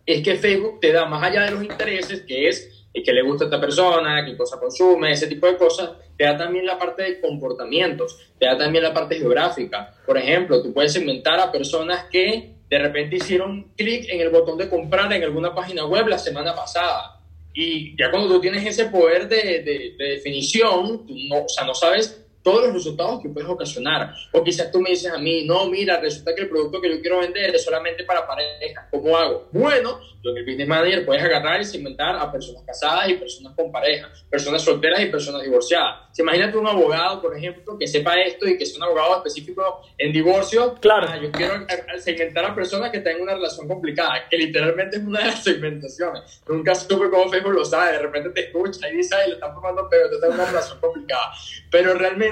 es 0.07 0.23
que 0.23 0.37
Facebook 0.37 0.79
te 0.79 0.93
da, 0.93 1.07
más 1.07 1.25
allá 1.25 1.43
de 1.43 1.51
los 1.51 1.65
intereses, 1.65 2.23
que 2.23 2.47
es 2.47 2.87
y 2.93 3.03
qué 3.03 3.13
le 3.13 3.23
gusta 3.23 3.45
a 3.45 3.49
esta 3.49 3.61
persona, 3.61 4.25
qué 4.25 4.37
cosa 4.37 4.61
consume, 4.61 5.11
ese 5.11 5.27
tipo 5.27 5.49
de 5.49 5.57
cosas, 5.57 5.91
te 6.17 6.23
da 6.23 6.37
también 6.37 6.67
la 6.67 6.79
parte 6.79 7.03
de 7.03 7.21
comportamientos, 7.21 8.17
te 8.39 8.47
da 8.47 8.57
también 8.57 8.85
la 8.85 8.95
parte 8.95 9.17
geográfica. 9.17 9.93
Por 10.07 10.17
ejemplo, 10.17 10.63
tú 10.63 10.73
puedes 10.73 10.93
segmentar 10.93 11.41
a 11.41 11.51
personas 11.51 12.05
que 12.05 12.55
de 12.69 12.79
repente 12.79 13.17
hicieron 13.17 13.73
clic 13.77 14.09
en 14.09 14.21
el 14.21 14.29
botón 14.29 14.57
de 14.57 14.71
comprar 14.71 15.13
en 15.13 15.25
alguna 15.25 15.53
página 15.53 15.85
web 15.85 16.07
la 16.07 16.19
semana 16.19 16.55
pasada. 16.55 17.20
Y 17.53 17.97
ya 18.01 18.11
cuando 18.11 18.29
tú 18.29 18.41
tienes 18.41 18.65
ese 18.65 18.87
poder 18.87 19.29
de, 19.29 19.63
de, 19.63 19.95
de 19.99 20.05
definición, 20.15 21.07
tú 21.07 21.15
no, 21.29 21.45
o 21.45 21.49
sea, 21.49 21.65
no 21.65 21.75
sabes 21.75 22.25
todos 22.43 22.65
los 22.65 22.75
resultados 22.75 23.23
que 23.23 23.29
puedes 23.29 23.49
ocasionar. 23.49 24.15
O 24.33 24.43
quizás 24.43 24.71
tú 24.71 24.81
me 24.81 24.91
dices 24.91 25.13
a 25.13 25.19
mí, 25.19 25.45
no, 25.45 25.67
mira, 25.67 26.01
resulta 26.01 26.35
que 26.35 26.43
el 26.43 26.49
producto 26.49 26.81
que 26.81 26.91
yo 26.91 27.01
quiero 27.01 27.21
vender 27.21 27.55
es 27.55 27.65
solamente 27.65 28.05
para 28.05 28.27
parejas. 28.27 28.87
¿Cómo 28.91 29.17
hago? 29.17 29.49
Bueno, 29.53 30.01
tú 30.23 30.31
en 30.31 30.39
el 30.39 30.45
Business 30.45 30.69
Manager 30.69 31.05
puedes 31.05 31.23
agarrar 31.23 31.61
y 31.61 31.65
segmentar 31.65 32.17
a 32.17 32.31
personas 32.31 32.63
casadas 32.67 33.09
y 33.09 33.15
personas 33.15 33.55
con 33.55 33.71
pareja, 33.71 34.11
personas 34.29 34.63
solteras 34.63 35.01
y 35.01 35.07
personas 35.07 35.43
divorciadas. 35.43 36.09
Si 36.13 36.23
imagínate 36.23 36.57
un 36.57 36.67
abogado, 36.67 37.21
por 37.21 37.37
ejemplo, 37.37 37.79
que 37.79 37.87
sepa 37.87 38.15
esto 38.21 38.49
y 38.49 38.57
que 38.57 38.67
sea 38.67 38.79
un 38.79 38.85
abogado 38.85 39.17
específico 39.17 39.83
en 39.97 40.13
divorcio. 40.13 40.75
Claro. 40.81 41.07
Ah, 41.11 41.19
yo 41.21 41.31
quiero 41.31 41.67
segmentar 41.99 42.45
a 42.45 42.55
personas 42.55 42.91
que 42.91 43.01
tengan 43.01 43.23
una 43.23 43.35
relación 43.35 43.69
complicada, 43.69 44.29
que 44.29 44.37
literalmente 44.37 44.97
es 44.97 45.03
una 45.03 45.21
de 45.21 45.27
las 45.27 45.45
segmentaciones. 45.45 46.43
Nunca 46.49 46.75
supe 46.75 47.11
cómo 47.11 47.31
Facebook 47.31 47.53
lo 47.53 47.65
sabe, 47.65 47.93
de 47.93 47.99
repente 47.99 48.31
te 48.31 48.47
escucha 48.47 48.89
y 48.91 48.97
dice, 48.97 49.15
ay, 49.15 49.29
le 49.29 49.35
están 49.35 49.53
formando 49.55 49.89
pero 49.91 50.11
tú 50.11 50.19
tienes 50.19 50.35
una 50.35 50.47
relación 50.47 50.81
complicada. 50.81 51.33
Pero 51.71 51.95
realmente 51.95 52.30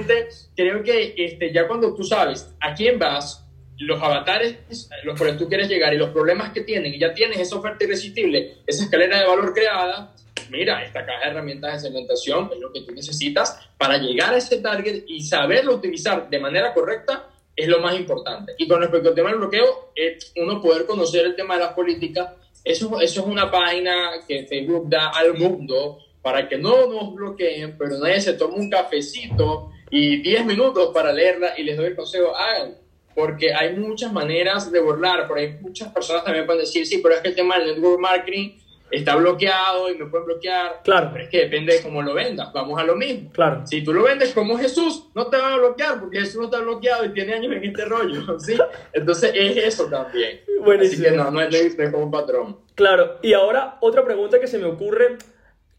creo 0.57 0.83
que 0.83 1.15
este, 1.17 1.53
ya 1.53 1.67
cuando 1.67 1.95
tú 1.95 2.05
sabes 2.05 2.55
a 2.61 2.75
quién 2.75 2.99
vas, 2.99 3.45
los 3.79 4.03
avatares 4.03 4.57
los 5.05 5.17
cuales 5.17 5.39
tú 5.39 5.49
quieres 5.49 5.69
llegar 5.69 5.95
y 5.95 5.99
los 5.99 6.11
problemas 6.11 6.53
que 6.53 6.63
tienen, 6.63 6.95
y 6.95 6.99
ya 6.99 7.15
tienes 7.15 7.39
esa 7.39 7.57
oferta 7.57 7.85
irresistible, 7.85 8.57
esa 8.67 8.85
escalera 8.85 9.21
de 9.21 9.27
valor 9.27 9.55
creada, 9.55 10.15
mira, 10.51 10.83
esta 10.85 11.05
caja 11.07 11.25
de 11.25 11.31
herramientas 11.31 11.75
de 11.75 11.89
segmentación 11.89 12.51
es 12.53 12.59
lo 12.59 12.73
que 12.73 12.81
tú 12.83 12.93
necesitas 12.93 13.69
para 13.77 13.99
llegar 13.99 14.35
a 14.35 14.39
ese 14.39 14.59
target 14.59 15.05
y 15.07 15.23
saberlo 15.23 15.75
utilizar 15.75 16.29
de 16.29 16.39
manera 16.39 16.75
correcta 16.75 17.29
es 17.55 17.69
lo 17.69 17.81
más 17.81 17.97
importante. 17.99 18.55
Y 18.57 18.69
con 18.69 18.81
respecto 18.81 19.09
al 19.09 19.15
tema 19.17 19.31
del 19.31 19.39
bloqueo, 19.39 19.91
es 19.95 20.33
uno 20.37 20.63
poder 20.63 20.87
conocer 20.87 21.27
el 21.27 21.35
tema 21.35 21.55
de 21.55 21.65
las 21.65 21.73
políticas. 21.73 22.31
Eso, 22.65 23.01
eso 23.01 23.21
es 23.21 23.27
una 23.27 23.51
página 23.51 24.11
que 24.27 24.47
Facebook 24.47 24.89
da 24.89 25.09
al 25.09 25.35
mundo 25.35 25.99
para 26.23 26.49
que 26.49 26.57
no 26.57 26.87
nos 26.87 27.15
bloqueen, 27.15 27.77
pero 27.77 27.99
nadie 27.99 28.21
se 28.21 28.35
tome 28.35 28.55
un 28.55 28.71
cafecito 28.71 29.73
y 29.91 30.23
10 30.23 30.47
minutos 30.47 30.91
para 30.93 31.13
leerla 31.13 31.55
y 31.57 31.63
les 31.63 31.77
doy 31.77 31.87
el 31.87 31.97
consejo, 31.97 32.37
hagan, 32.37 32.77
porque 33.15 33.53
hay 33.53 33.75
muchas 33.75 34.13
maneras 34.13 34.71
de 34.71 34.81
burlar, 34.81 35.27
por 35.27 35.39
ahí 35.39 35.57
muchas 35.61 35.93
personas 35.93 36.25
también 36.25 36.47
pueden 36.47 36.63
decir, 36.63 36.87
sí, 36.87 36.99
pero 37.03 37.15
es 37.15 37.21
que 37.21 37.29
el 37.29 37.35
tema 37.35 37.59
del 37.59 37.75
network 37.75 38.01
marketing 38.01 38.59
está 38.91 39.17
bloqueado 39.17 39.91
y 39.91 39.97
me 39.97 40.07
pueden 40.07 40.27
bloquear. 40.27 40.81
Claro. 40.85 41.11
Pero 41.13 41.25
es 41.25 41.31
que 41.31 41.39
depende 41.39 41.75
de 41.75 41.83
cómo 41.83 42.03
lo 42.03 42.15
vendas. 42.15 42.53
Vamos 42.53 42.81
a 42.81 42.85
lo 42.85 42.97
mismo. 42.97 43.31
Claro. 43.33 43.67
Si 43.67 43.83
tú 43.83 43.93
lo 43.93 44.03
vendes 44.03 44.33
como 44.33 44.57
Jesús, 44.57 45.09
no 45.15 45.27
te 45.27 45.37
van 45.37 45.53
a 45.53 45.57
bloquear 45.57 46.01
porque 46.01 46.21
Jesús 46.21 46.37
no 46.37 46.45
está 46.45 46.61
bloqueado 46.61 47.05
y 47.05 47.13
tiene 47.13 47.35
años 47.35 47.53
en 47.53 47.65
este 47.65 47.85
rollo. 47.85 48.39
¿sí? 48.39 48.57
Entonces 48.93 49.33
es 49.35 49.57
eso 49.57 49.87
también. 49.87 50.41
Buenísimo. 50.65 51.03
Así 51.03 51.11
que 51.11 51.17
no, 51.17 51.31
no 51.31 51.41
es, 51.41 51.79
no 51.79 51.85
es 51.85 51.91
como 51.91 52.05
un 52.05 52.11
patrón. 52.11 52.59
Claro. 52.75 53.19
Y 53.23 53.33
ahora 53.33 53.77
otra 53.81 54.05
pregunta 54.05 54.41
que 54.41 54.47
se 54.47 54.59
me 54.59 54.67
ocurre 54.67 55.19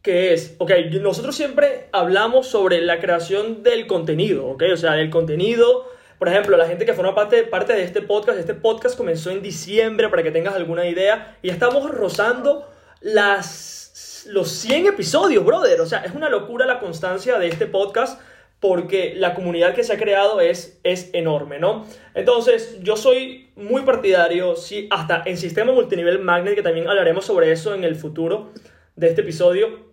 que 0.02 0.34
es, 0.34 0.56
ok, 0.60 0.72
nosotros 1.02 1.36
siempre 1.36 1.90
hablamos 1.92 2.48
sobre 2.48 2.82
la 2.82 3.00
creación 3.00 3.64
del 3.64 3.86
contenido, 3.88 4.48
ok, 4.48 4.64
o 4.74 4.78
sea, 4.78 5.00
el 5.00 5.10
contenido, 5.10 5.90
por 6.18 6.30
ejemplo, 6.30 6.56
la 6.56 6.68
gente 6.68 6.86
que 6.86 6.94
forma 6.94 7.16
parte, 7.16 7.44
parte 7.44 7.74
de 7.74 7.84
este 7.84 8.02
podcast, 8.02 8.40
este 8.40 8.54
podcast 8.54 8.98
comenzó 8.98 9.30
en 9.32 9.42
diciembre, 9.42 10.08
para 10.10 10.24
que 10.24 10.32
tengas 10.32 10.56
alguna 10.56 10.88
idea, 10.88 11.38
y 11.42 11.50
estamos 11.50 11.90
rozando 11.92 12.70
las, 13.02 14.26
los 14.30 14.50
100 14.50 14.88
episodios, 14.88 15.44
brother, 15.44 15.82
o 15.82 15.86
sea, 15.86 16.00
es 16.00 16.14
una 16.14 16.30
locura 16.30 16.66
la 16.66 16.80
constancia 16.80 17.38
de 17.38 17.48
este 17.48 17.68
podcast, 17.68 18.22
porque 18.62 19.14
la 19.16 19.34
comunidad 19.34 19.74
que 19.74 19.84
se 19.84 19.94
ha 19.94 19.98
creado 19.98 20.42
es, 20.42 20.80
es 20.84 21.10
enorme, 21.14 21.60
¿no? 21.60 21.86
Entonces, 22.14 22.78
yo 22.82 22.98
soy 22.98 23.52
muy 23.56 23.84
partidario, 23.84 24.56
sí, 24.56 24.88
hasta 24.92 25.24
en 25.26 25.38
sistema 25.38 25.72
multinivel 25.72 26.20
magnet, 26.20 26.56
que 26.56 26.62
también 26.62 26.88
hablaremos 26.88 27.26
sobre 27.26 27.52
eso 27.52 27.74
en 27.74 27.86
el 27.86 27.96
futuro 27.96 28.52
de 28.98 29.08
este 29.08 29.22
episodio, 29.22 29.89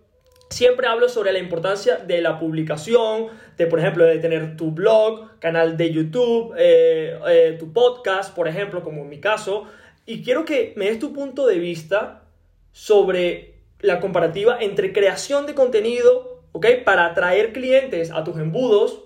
Siempre 0.48 0.86
hablo 0.86 1.08
sobre 1.08 1.32
la 1.32 1.40
importancia 1.40 1.96
de 1.96 2.20
la 2.20 2.38
publicación, 2.38 3.28
de 3.56 3.66
por 3.66 3.80
ejemplo, 3.80 4.04
de 4.04 4.18
tener 4.18 4.56
tu 4.56 4.70
blog, 4.70 5.38
canal 5.40 5.76
de 5.76 5.92
YouTube, 5.92 6.54
eh, 6.56 7.18
eh, 7.28 7.56
tu 7.58 7.72
podcast, 7.72 8.34
por 8.34 8.46
ejemplo, 8.46 8.82
como 8.82 9.02
en 9.02 9.08
mi 9.08 9.18
caso. 9.18 9.64
Y 10.06 10.22
quiero 10.22 10.44
que 10.44 10.72
me 10.76 10.86
des 10.86 11.00
tu 11.00 11.12
punto 11.12 11.46
de 11.46 11.58
vista 11.58 12.22
sobre 12.70 13.56
la 13.80 13.98
comparativa 13.98 14.58
entre 14.60 14.92
creación 14.92 15.46
de 15.46 15.54
contenido, 15.54 16.42
¿ok? 16.52 16.66
Para 16.84 17.06
atraer 17.06 17.52
clientes 17.52 18.12
a 18.12 18.22
tus 18.22 18.38
embudos 18.38 19.04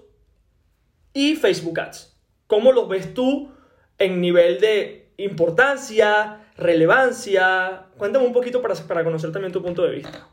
y 1.15 1.37
Facebook 1.37 1.81
Ads. 1.81 2.17
¿Cómo 2.47 2.73
los 2.73 2.89
ves 2.89 3.15
tú 3.15 3.51
en 3.99 4.21
nivel 4.21 4.61
de 4.61 5.13
importancia, 5.17 6.49
relevancia? 6.57 7.87
Cuéntame 7.97 8.27
un 8.27 8.33
poquito 8.33 8.61
para, 8.61 8.75
para 8.75 9.05
conocer 9.05 9.33
también 9.33 9.53
tu 9.53 9.63
punto 9.63 9.83
de 9.83 9.91
vista. 9.91 10.29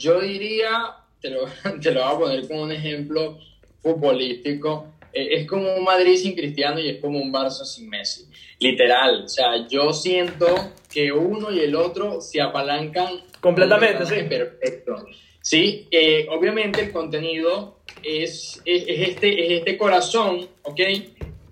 Yo 0.00 0.18
diría, 0.18 0.96
te 1.20 1.28
lo, 1.28 1.44
te 1.82 1.92
lo 1.92 2.00
voy 2.00 2.14
a 2.14 2.18
poner 2.18 2.48
como 2.48 2.62
un 2.62 2.72
ejemplo 2.72 3.38
futbolístico, 3.82 4.94
eh, 5.12 5.28
es 5.32 5.46
como 5.46 5.74
un 5.74 5.84
Madrid 5.84 6.16
sin 6.16 6.34
Cristiano 6.34 6.80
y 6.80 6.88
es 6.88 7.00
como 7.00 7.18
un 7.18 7.30
Barça 7.30 7.64
sin 7.64 7.90
Messi. 7.90 8.24
Literal, 8.60 9.24
o 9.24 9.28
sea, 9.28 9.68
yo 9.68 9.92
siento 9.92 10.46
que 10.90 11.12
uno 11.12 11.52
y 11.52 11.60
el 11.60 11.76
otro 11.76 12.20
se 12.22 12.40
apalancan 12.40 13.20
completamente, 13.40 14.06
sí. 14.06 14.14
Perfecto. 14.26 15.06
Sí, 15.42 15.86
eh, 15.90 16.26
obviamente 16.30 16.80
el 16.80 16.92
contenido 16.92 17.80
es, 18.02 18.60
es, 18.64 18.84
este, 18.86 19.46
es 19.46 19.58
este 19.58 19.76
corazón, 19.76 20.48
¿ok? 20.62 20.80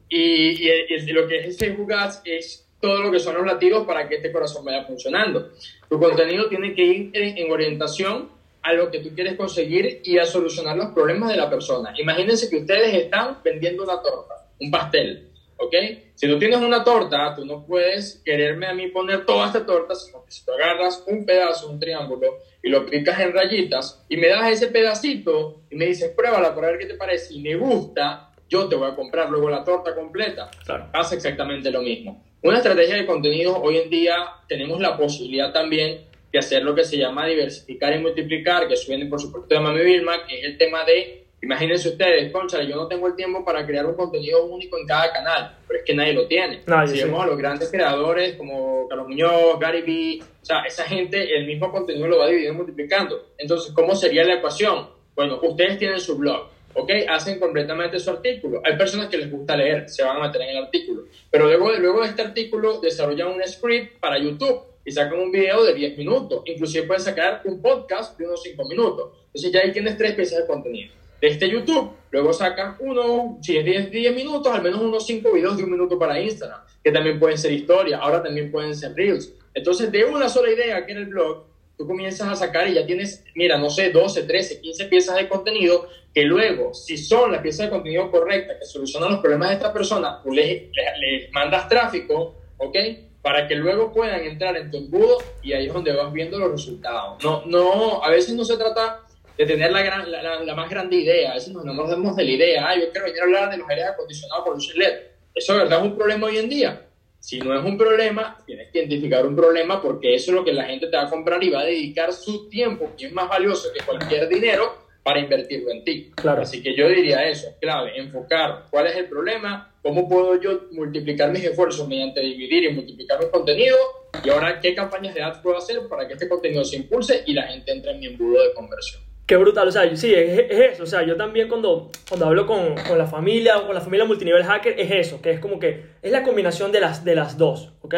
Y, 0.09 0.69
y, 0.69 1.13
lo 1.13 1.29
que 1.29 1.49
es 1.49 1.59
Facebook 1.59 1.93
Ads 1.93 2.23
es 2.25 2.67
todo 2.81 3.03
lo 3.03 3.11
que 3.11 3.19
son 3.19 3.35
los 3.35 3.45
latidos 3.45 3.87
para 3.87 4.09
que 4.09 4.17
este 4.17 4.33
corazón 4.33 4.65
vaya 4.65 4.85
funcionando. 4.85 5.51
Tu 5.89 5.99
contenido 5.99 6.49
tiene 6.49 6.75
que 6.75 6.83
ir 6.83 7.11
en 7.13 7.51
orientación 7.51 8.38
a 8.63 8.73
lo 8.73 8.91
que 8.91 9.01
tú 9.01 9.15
quieres 9.15 9.37
conseguir 9.37 10.01
y 10.05 10.19
a 10.19 10.25
solucionar 10.25 10.77
los 10.77 10.89
problemas 10.93 11.31
de 11.31 11.37
la 11.37 11.49
persona. 11.49 11.93
Imagínense 11.99 12.51
que 12.51 12.59
ustedes 12.59 12.95
están 12.95 13.39
vendiendo 13.43 13.85
una 13.85 14.03
torta, 14.03 14.35
un 14.61 14.71
pastel, 14.71 15.29
¿ok? 15.57 15.75
Si 16.15 16.27
tú 16.27 16.39
tienes 16.39 16.59
una 16.59 16.83
torta, 16.83 17.35
tú 17.35 17.45
no 17.45 17.65
puedes 17.65 18.21
quererme 18.25 18.67
a 18.67 18.75
mí 18.75 18.89
poner 18.89 19.25
toda 19.25 19.47
esta 19.47 19.65
torta, 19.65 19.95
sino 19.95 20.25
que 20.25 20.33
si 20.33 20.45
tú 20.45 20.53
agarras 20.53 21.05
un 21.07 21.25
pedazo, 21.25 21.71
un 21.71 21.79
triángulo, 21.79 22.39
y 22.63 22.71
lo 22.71 22.85
picas 22.87 23.21
en 23.21 23.33
rayitas, 23.33 24.05
y 24.09 24.17
me 24.17 24.29
das 24.29 24.51
ese 24.51 24.67
pedacito, 24.67 25.63
y 25.71 25.77
me 25.77 25.87
dices, 25.87 26.13
pruébala 26.17 26.55
para 26.55 26.69
ver 26.69 26.79
qué 26.79 26.87
te 26.87 26.95
parece, 26.95 27.35
y 27.35 27.41
me 27.41 27.55
gusta, 27.55 28.33
yo 28.49 28.69
te 28.69 28.75
voy 28.75 28.91
a 28.91 28.97
comprar 28.97 29.31
luego 29.31 29.49
la 29.49 29.63
torta 29.63 29.95
completa. 29.95 30.51
Claro. 30.65 30.89
Pasa 30.93 31.15
exactamente 31.15 31.71
lo 31.71 31.83
mismo. 31.83 32.25
Una 32.43 32.59
estrategia 32.59 32.97
de 32.97 33.07
contenido, 33.07 33.61
hoy 33.61 33.79
en 33.79 33.91
día 33.91 34.17
tenemos 34.49 34.81
la 34.81 34.97
posibilidad 34.97 35.53
también 35.53 36.08
hacer 36.39 36.63
lo 36.63 36.75
que 36.75 36.85
se 36.85 36.97
llama 36.97 37.27
diversificar 37.27 37.95
y 37.95 37.99
multiplicar, 37.99 38.69
que 38.69 38.77
suene 38.77 39.07
por 39.07 39.21
supuesto 39.21 39.55
de 39.55 39.61
Mami 39.61 39.83
Vilma, 39.83 40.27
que 40.27 40.39
es 40.39 40.45
el 40.45 40.59
tema 40.59 40.85
de, 40.85 41.25
imagínense 41.43 41.89
ustedes, 41.89 42.31
concha, 42.33 42.63
yo 42.63 42.77
no 42.77 42.89
tengo 42.89 43.07
el 43.07 43.17
tiempo 43.17 43.45
para 43.45 43.65
crear 43.67 43.87
un 43.87 43.95
contenido 43.95 44.45
único 44.47 44.79
en 44.79 44.87
cada 44.87 45.13
canal, 45.13 45.57
pero 45.67 45.81
es 45.81 45.85
que 45.85 45.95
nadie 45.95 46.13
lo 46.13 46.27
tiene. 46.27 46.63
Nadie, 46.67 46.89
si 46.89 46.97
sí. 46.99 47.05
vemos 47.05 47.23
a 47.23 47.27
los 47.27 47.39
grandes 47.39 47.71
creadores 47.71 48.37
como 48.37 48.89
Carlos 48.89 49.09
Muñoz, 49.09 49.59
Gary 49.61 49.83
Vee, 49.83 50.23
o 50.23 50.45
sea, 50.45 50.63
esa 50.63 50.85
gente, 50.85 51.37
el 51.37 51.47
mismo 51.47 51.71
contenido 51.71 52.09
lo 52.09 52.19
va 52.19 52.29
dividiendo 52.29 52.59
multiplicando. 52.59 53.31
Entonces, 53.39 53.73
¿cómo 53.73 53.95
sería 53.95 54.25
la 54.25 54.35
ecuación? 54.35 54.89
Bueno, 55.15 55.41
ustedes 55.43 55.79
tienen 55.79 56.01
su 56.01 56.17
blog, 56.17 56.49
¿ok? 56.75 56.91
Hacen 57.09 57.39
completamente 57.39 57.99
su 57.99 58.11
artículo. 58.11 58.61
Hay 58.65 58.77
personas 58.77 59.09
que 59.09 59.19
les 59.19 59.31
gusta 59.31 59.57
leer, 59.57 59.89
se 59.89 60.05
van 60.05 60.17
a 60.17 60.27
meter 60.27 60.43
en 60.43 60.49
el 60.51 60.65
artículo, 60.65 61.05
pero 61.31 61.47
luego, 61.47 61.73
luego 61.73 62.03
de 62.03 62.09
este 62.09 62.23
artículo 62.23 62.81
desarrollan 62.81 63.29
un 63.29 63.43
script 63.47 63.99
para 64.01 64.19
YouTube 64.19 64.69
y 64.89 64.91
sacan 64.91 65.21
un 65.21 65.31
video 65.31 65.65
de 65.65 65.75
10 65.75 65.99
minutos. 65.99 66.43
Inclusive 66.47 66.87
pueden 66.87 67.03
sacar 67.03 67.43
un 67.45 67.61
podcast 67.61 68.19
de 68.19 68.27
unos 68.27 68.43
5 68.43 68.65
minutos. 68.67 69.11
Entonces 69.27 69.53
ya 69.53 69.61
ahí 69.61 69.71
tienes 69.71 69.99
tres 69.99 70.15
piezas 70.15 70.39
de 70.39 70.47
contenido. 70.47 70.95
De 71.21 71.29
este 71.29 71.47
YouTube, 71.47 71.91
luego 72.11 72.33
sacan 72.33 72.75
uno, 72.81 73.39
si 73.43 73.59
es 73.59 73.67
10, 73.67 73.91
10 73.91 74.15
minutos, 74.15 74.51
al 74.51 74.63
menos 74.63 74.81
unos 74.81 75.05
5 75.07 75.31
videos 75.31 75.59
de 75.59 75.65
un 75.65 75.73
minuto 75.73 75.99
para 75.99 76.19
Instagram, 76.19 76.61
que 76.83 76.91
también 76.91 77.21
pueden 77.21 77.37
ser 77.37 77.53
historia, 77.53 77.99
ahora 77.99 78.23
también 78.23 78.51
pueden 78.51 78.75
ser 78.75 78.95
reels. 78.95 79.31
Entonces 79.53 79.93
de 79.93 80.07
una 80.07 80.31
sola 80.31 80.51
idea 80.51 80.87
que 80.87 80.93
en 80.93 80.99
el 80.99 81.07
blog, 81.07 81.45
tú 81.77 81.87
comienzas 81.87 82.27
a 82.29 82.35
sacar 82.35 82.67
y 82.67 82.73
ya 82.73 82.87
tienes, 82.87 83.23
mira, 83.35 83.59
no 83.59 83.69
sé, 83.69 83.91
12, 83.91 84.23
13, 84.23 84.63
15 84.63 84.85
piezas 84.87 85.17
de 85.17 85.29
contenido 85.29 85.87
que 86.15 86.23
luego, 86.23 86.73
si 86.73 86.97
son 86.97 87.31
las 87.31 87.43
piezas 87.43 87.67
de 87.67 87.73
contenido 87.73 88.11
correctas 88.11 88.57
que 88.59 88.65
solucionan 88.65 89.11
los 89.11 89.21
problemas 89.21 89.51
de 89.51 89.57
esta 89.57 89.71
persona, 89.71 90.23
tú 90.25 90.33
les, 90.33 90.63
les 90.73 91.31
mandas 91.31 91.69
tráfico, 91.69 92.37
¿ok? 92.57 92.77
Para 93.23 93.47
que 93.47 93.55
luego 93.55 93.93
puedan 93.93 94.21
entrar 94.23 94.57
en 94.57 94.71
tu 94.71 94.79
embudo 94.79 95.19
y 95.43 95.53
ahí 95.53 95.67
es 95.67 95.73
donde 95.73 95.93
vas 95.93 96.13
viendo 96.13 96.39
los 96.39 96.53
resultados. 96.53 97.23
No, 97.23 97.45
no, 97.47 98.03
a 98.03 98.11
veces 98.11 98.35
no 98.35 98.45
se 98.45 98.57
trata 98.57 99.03
de 99.37 99.47
tener 99.47 99.71
la, 99.71 99.83
gran, 99.83 100.11
la, 100.11 100.55
más 100.55 100.69
grande 100.69 100.97
idea, 100.97 101.31
a 101.31 101.35
veces 101.35 101.53
no, 101.53 101.63
no 101.63 101.73
nos 101.73 101.91
damos 101.91 102.17
de 102.17 102.25
la 102.25 102.31
idea, 102.31 102.69
ah, 102.69 102.77
yo 102.77 102.91
quiero 102.91 103.07
venir 103.07 103.21
a 103.21 103.25
hablar 103.25 103.51
de 103.51 103.59
los 103.59 103.69
aires 103.69 103.87
acondicionados 103.87 104.45
por 104.45 104.55
luz 104.55 104.75
LED. 104.75 104.95
Eso 105.35 105.53
de 105.53 105.59
verdad 105.61 105.79
es 105.79 105.85
un 105.85 105.97
problema 105.97 106.27
hoy 106.27 106.39
en 106.39 106.49
día. 106.49 106.85
Si 107.21 107.39
no 107.41 107.57
es 107.57 107.65
un 107.65 107.77
problema, 107.77 108.39
tienes 108.47 108.71
que 108.73 108.79
identificar 108.79 109.27
un 109.27 109.37
problema 109.37 109.83
porque 109.83 110.15
eso 110.15 110.31
es 110.31 110.35
lo 110.37 110.45
que 110.45 110.53
la 110.53 110.65
gente 110.65 110.87
te 110.87 110.97
va 110.97 111.05
a 111.05 111.11
comprar 111.11 111.43
y 111.43 111.51
va 111.51 111.61
a 111.61 111.65
dedicar 111.65 112.13
su 112.13 112.49
tiempo, 112.49 112.93
que 112.97 113.07
es 113.07 113.13
más 113.13 113.29
valioso 113.29 113.69
que 113.73 113.85
cualquier 113.85 114.29
dinero, 114.29 114.88
para 115.09 115.21
invertirlo 115.21 115.71
en 115.71 115.85
ti. 115.85 116.13
Claro. 116.15 116.43
Así 116.43 116.63
que 116.63 116.77
yo 116.77 116.87
diría 116.87 117.27
eso, 117.27 117.57
clave, 117.63 117.99
enfocar 117.99 118.67
cuál 118.71 118.89
es 118.89 118.97
el 118.97 119.07
problema, 119.07 119.75
cómo 119.81 120.07
puedo 120.07 120.39
yo 120.39 120.65
multiplicar 120.73 121.33
mis 121.33 121.45
esfuerzos 121.45 121.89
mediante 121.89 122.21
dividir 122.21 122.65
y 122.65 122.75
multiplicar 122.75 123.19
mis 123.19 123.29
contenidos 123.29 123.81
y 124.23 124.29
ahora 124.29 124.61
qué 124.61 124.75
campañas 124.75 125.15
de 125.15 125.23
ads 125.23 125.39
puedo 125.39 125.57
hacer 125.57 125.79
para 125.89 126.07
que 126.07 126.13
este 126.13 126.29
contenido 126.29 126.63
se 126.63 126.77
impulse 126.77 127.23
y 127.25 127.33
la 127.33 127.45
gente 127.45 127.73
entre 127.73 127.93
en 127.93 128.01
mi 128.01 128.07
embudo 128.09 128.43
de 128.43 128.53
conversión. 128.53 129.01
Qué 129.25 129.39
brutal, 129.39 129.69
o 129.69 129.73
sea, 129.73 129.97
sí, 129.97 130.13
es, 130.13 130.41
es, 130.41 130.73
eso, 130.75 130.83
o 130.83 130.87
sea, 130.87 131.03
yo 131.07 131.17
también 131.17 131.49
cuando, 131.49 131.91
cuando 132.07 132.27
hablo 132.27 132.47
con, 132.47 132.75
con, 132.87 132.99
la 132.99 133.07
familia 133.07 133.57
o 133.57 133.65
con 133.65 133.75
la 133.75 133.81
familia 133.81 134.05
multinivel 134.05 134.45
hacker 134.45 134.79
es 134.79 134.91
eso, 134.91 135.23
que 135.23 135.31
es 135.31 135.41
como 135.41 135.59
que 135.59 135.85
es 136.03 136.13
la 136.13 136.23
combinación 136.23 136.71
de 136.71 136.81
las, 136.81 137.03
de 137.03 137.15
las 137.15 137.39
dos, 137.39 137.73
¿ok? 137.81 137.95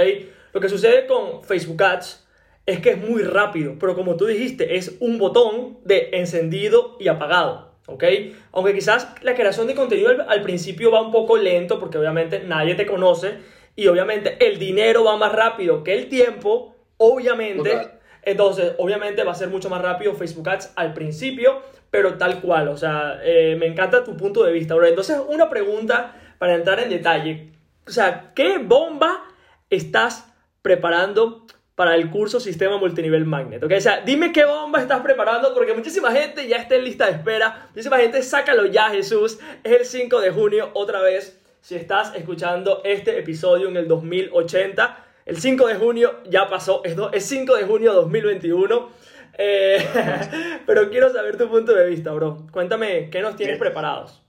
Lo 0.53 0.61
que 0.61 0.69
sucede 0.69 1.09
con 1.09 1.43
Facebook 1.43 1.83
Ads 1.83 2.25
es 2.71 2.81
que 2.81 2.91
es 2.91 2.99
muy 2.99 3.23
rápido, 3.23 3.77
pero 3.79 3.95
como 3.95 4.17
tú 4.17 4.27
dijiste, 4.27 4.77
es 4.77 4.97
un 5.01 5.19
botón 5.19 5.79
de 5.85 6.11
encendido 6.13 6.97
y 6.99 7.09
apagado, 7.09 7.73
¿ok? 7.87 8.05
Aunque 8.53 8.75
quizás 8.75 9.15
la 9.23 9.35
creación 9.35 9.67
de 9.67 9.75
contenido 9.75 10.11
al, 10.11 10.27
al 10.29 10.43
principio 10.43 10.91
va 10.91 11.03
un 11.03 11.13
poco 11.13 11.37
lento 11.37 11.79
porque 11.79 11.99
obviamente 11.99 12.41
nadie 12.41 12.75
te 12.75 12.87
conoce 12.87 13.39
y 13.77 13.87
obviamente 13.87 14.37
el 14.41 14.59
dinero 14.59 15.05
va 15.05 15.17
más 15.17 15.33
rápido 15.33 15.83
que 15.85 15.95
el 15.95 16.09
tiempo, 16.09 16.75
obviamente... 16.97 17.71
Total 17.71 18.01
entonces, 18.23 18.75
obviamente 18.79 19.25
va 19.25 19.33
a 19.33 19.35
ser 19.35 19.49
mucho 19.49 19.71
más 19.71 19.81
rápido 19.81 20.15
Facebook 20.15 20.49
Ads 20.49 20.73
al 20.77 20.93
principio, 20.93 21.63
pero 21.91 22.19
tal 22.19 22.41
cual. 22.41 22.69
O 22.69 22.77
sea, 22.77 23.21
eh, 23.23 23.57
me 23.59 23.67
encanta 23.67 24.05
tu 24.05 24.17
punto 24.17 24.45
de 24.45 24.53
vista, 24.53 24.75
bro. 24.75 24.87
Entonces, 24.87 25.21
una 25.29 25.49
pregunta 25.49 26.17
para 26.39 26.55
entrar 26.55 26.81
en 26.81 26.91
detalle. 26.91 27.53
O 27.87 27.91
sea, 27.91 28.33
¿qué 28.35 28.59
bomba 28.59 29.25
estás 29.71 30.33
preparando 30.63 31.47
para 31.81 31.95
el 31.95 32.11
curso 32.11 32.41
Sistema 32.41 32.77
Multinivel 32.77 33.25
Magnet? 33.25 33.65
¿okay? 33.65 33.79
O 33.79 33.81
sea, 33.81 34.03
dime 34.03 34.33
qué 34.33 34.45
bomba 34.45 34.83
estás 34.83 35.01
preparando 35.01 35.55
porque 35.55 35.73
muchísima 35.73 36.13
gente 36.13 36.47
ya 36.47 36.59
está 36.59 36.75
en 36.75 36.85
lista 36.85 37.07
de 37.07 37.13
espera. 37.13 37.69
Muchísima 37.71 37.97
gente, 37.97 38.23
sácalo 38.23 38.67
ya, 38.67 38.91
Jesús. 38.91 39.39
Es 39.65 39.73
el 39.73 39.87
5 39.87 40.21
de 40.21 40.31
junio, 40.31 40.69
otra 40.75 41.01
vez. 41.01 41.41
Si 41.63 41.77
estás 41.77 42.15
escuchando 42.15 42.83
este 42.85 43.19
episodio 43.19 43.71
en 43.71 43.79
el 43.79 43.89
2080 43.89 45.07
el 45.25 45.39
5 45.39 45.69
de 45.69 45.77
junio 45.77 46.21
ya 46.29 46.51
pasó, 46.51 46.83
es, 46.85 47.25
5 47.25 47.57
de 47.57 47.63
junio 47.63 47.95
2021. 47.95 48.91
Eh, 49.39 49.79
pero 50.67 50.91
quiero 50.91 51.11
saber 51.11 51.39
tu 51.39 51.49
punto 51.49 51.73
de 51.73 51.87
vista, 51.87 52.13
bro. 52.13 52.47
Cuéntame, 52.53 53.09
¿qué 53.09 53.23
nos 53.23 53.37
tienes 53.37 53.59
preparados? 53.59 54.23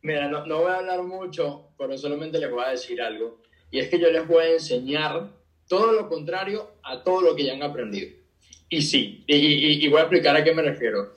Mira, 0.00 0.26
no, 0.26 0.44
no, 0.46 0.62
voy 0.62 0.72
a 0.72 0.78
hablar 0.78 1.04
mucho, 1.04 1.68
pero 1.78 1.96
solamente 1.96 2.40
les 2.40 2.50
voy 2.50 2.64
a 2.64 2.70
decir 2.70 3.00
algo. 3.00 3.40
Y 3.70 3.78
es 3.78 3.88
que 3.88 4.00
yo 4.00 4.10
les 4.10 4.26
voy 4.26 4.42
a 4.42 4.52
enseñar 4.54 5.28
todo 5.72 5.90
lo 5.90 6.06
contrario 6.06 6.72
a 6.82 7.02
todo 7.02 7.22
lo 7.22 7.34
que 7.34 7.44
ya 7.44 7.54
han 7.54 7.62
aprendido. 7.62 8.10
Y 8.68 8.82
sí, 8.82 9.24
y, 9.26 9.36
y, 9.36 9.86
y 9.86 9.88
voy 9.88 10.00
a 10.00 10.02
explicar 10.02 10.36
a 10.36 10.44
qué 10.44 10.52
me 10.52 10.60
refiero. 10.60 11.14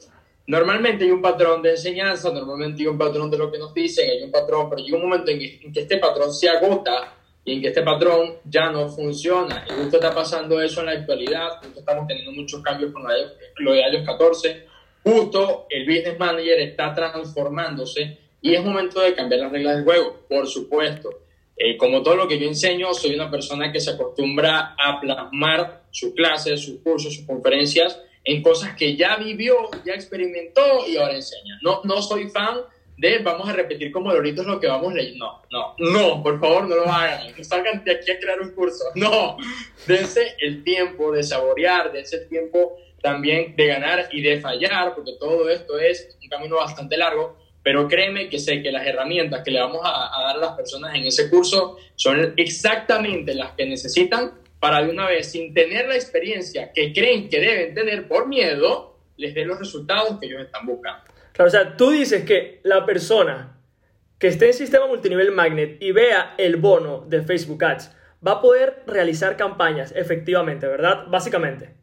Normalmente 0.47 1.03
hay 1.03 1.11
un 1.11 1.21
patrón 1.21 1.61
de 1.61 1.71
enseñanza, 1.71 2.31
normalmente 2.31 2.81
hay 2.81 2.87
un 2.87 2.97
patrón 2.97 3.29
de 3.29 3.37
lo 3.37 3.51
que 3.51 3.57
nos 3.57 3.73
dicen, 3.73 4.09
hay 4.09 4.23
un 4.23 4.31
patrón, 4.31 4.69
pero 4.69 4.81
llega 4.81 4.95
un 4.95 5.03
momento 5.03 5.29
en 5.29 5.39
que, 5.39 5.59
en 5.61 5.73
que 5.73 5.81
este 5.81 5.97
patrón 5.97 6.33
se 6.33 6.47
agota 6.47 7.17
y 7.43 7.55
en 7.55 7.61
que 7.61 7.67
este 7.67 7.81
patrón 7.81 8.35
ya 8.45 8.71
no 8.71 8.87
funciona. 8.87 9.65
Y 9.67 9.73
justo 9.73 9.97
está 9.97 10.15
pasando 10.15 10.61
eso 10.61 10.79
en 10.79 10.85
la 10.85 10.91
actualidad, 10.93 11.59
justo 11.61 11.81
estamos 11.81 12.07
teniendo 12.07 12.31
muchos 12.31 12.61
cambios 12.61 12.93
con 12.93 13.03
lo 13.03 13.73
de 13.73 13.81
iOS 13.81 14.05
14, 14.05 14.67
justo 15.03 15.67
el 15.69 15.85
Business 15.85 16.17
Manager 16.17 16.59
está 16.61 16.93
transformándose 16.93 18.19
y 18.41 18.55
es 18.55 18.63
momento 18.63 19.01
de 19.01 19.13
cambiar 19.13 19.41
las 19.41 19.51
reglas 19.51 19.75
del 19.75 19.83
juego, 19.83 20.15
por 20.29 20.47
supuesto. 20.47 21.24
Eh, 21.57 21.77
como 21.77 22.03
todo 22.03 22.15
lo 22.15 22.27
que 22.27 22.37
yo 22.37 22.47
enseño, 22.47 22.93
soy 22.93 23.15
una 23.15 23.31
persona 23.31 23.71
que 23.71 23.79
se 23.79 23.91
acostumbra 23.91 24.75
a 24.77 24.99
plasmar 24.99 25.83
sus 25.91 26.13
clases, 26.13 26.59
sus 26.59 26.81
cursos, 26.81 27.15
sus 27.15 27.25
conferencias 27.25 28.01
en 28.25 28.41
cosas 28.41 28.75
que 28.75 28.95
ya 28.95 29.15
vivió, 29.17 29.69
ya 29.85 29.93
experimentó 29.93 30.85
y 30.87 30.97
ahora 30.97 31.15
enseña. 31.15 31.59
No, 31.61 31.81
no 31.83 32.01
soy 32.01 32.29
fan 32.29 32.57
de 32.97 33.19
vamos 33.19 33.47
a 33.47 33.53
repetir 33.53 33.91
como 33.91 34.11
loritos 34.11 34.45
lo 34.45 34.59
que 34.59 34.67
vamos 34.67 34.93
leyendo. 34.93 35.41
No, 35.51 35.75
no, 35.77 35.91
no, 35.91 36.23
por 36.23 36.39
favor 36.39 36.67
no 36.67 36.75
lo 36.75 36.91
hagan. 36.91 37.27
No 37.37 37.43
salgan 37.43 37.83
de 37.83 37.93
aquí 37.93 38.11
a 38.11 38.19
crear 38.19 38.41
un 38.41 38.51
curso. 38.51 38.83
No, 38.95 39.37
dense 39.85 40.35
el 40.39 40.63
tiempo 40.63 41.11
de 41.11 41.23
saborear, 41.23 41.91
dense 41.91 42.17
el 42.17 42.27
tiempo 42.27 42.77
también 43.01 43.55
de 43.55 43.67
ganar 43.67 44.09
y 44.11 44.21
de 44.21 44.41
fallar, 44.41 44.95
porque 44.95 45.13
todo 45.19 45.47
esto 45.49 45.77
es 45.77 46.17
un 46.21 46.27
camino 46.27 46.55
bastante 46.55 46.97
largo. 46.97 47.37
Pero 47.65 47.87
créeme 47.87 48.29
que 48.29 48.37
sé 48.37 48.61
que 48.61 48.71
las 48.71 48.85
herramientas 48.85 49.41
que 49.43 49.49
le 49.49 49.59
vamos 49.59 49.81
a, 49.83 50.21
dar 50.21 50.35
a 50.35 50.37
las 50.37 50.51
personas 50.51 50.93
en 50.93 51.03
ese 51.05 51.31
curso 51.31 51.77
son 51.95 52.35
exactamente 52.37 53.33
las 53.33 53.53
que 53.53 53.65
necesitan 53.65 54.33
para 54.59 54.83
de 54.83 54.91
una 54.91 55.07
vez, 55.07 55.31
sin 55.31 55.51
tener 55.51 55.87
la 55.87 55.95
experiencia 55.95 56.71
que 56.71 56.93
creen 56.93 57.27
que 57.27 57.39
deben 57.39 57.73
tener 57.73 58.07
por 58.07 58.27
miedo, 58.27 58.99
les 59.17 59.33
den 59.33 59.47
los 59.47 59.57
resultados 59.57 60.19
que 60.19 60.27
ellos 60.27 60.43
están 60.43 60.63
buscando. 60.67 61.05
Claro, 61.31 61.47
o 61.47 61.51
sea, 61.51 61.75
tú 61.75 61.89
dices 61.89 62.23
que 62.23 62.59
la 62.61 62.85
persona 62.85 63.57
que 64.19 64.27
esté 64.27 64.45
en 64.45 64.53
sistema 64.53 64.85
multinivel 64.85 65.31
magnet 65.31 65.81
y 65.81 65.91
vea 65.91 66.35
el 66.37 66.57
bono 66.57 67.03
de 67.07 67.23
Facebook 67.23 67.63
Ads 67.65 67.91
va 68.25 68.33
a 68.33 68.41
poder 68.41 68.83
realizar 68.85 69.37
campañas 69.37 69.91
efectivamente, 69.95 70.67
¿verdad? 70.67 71.05
Básicamente. 71.07 71.73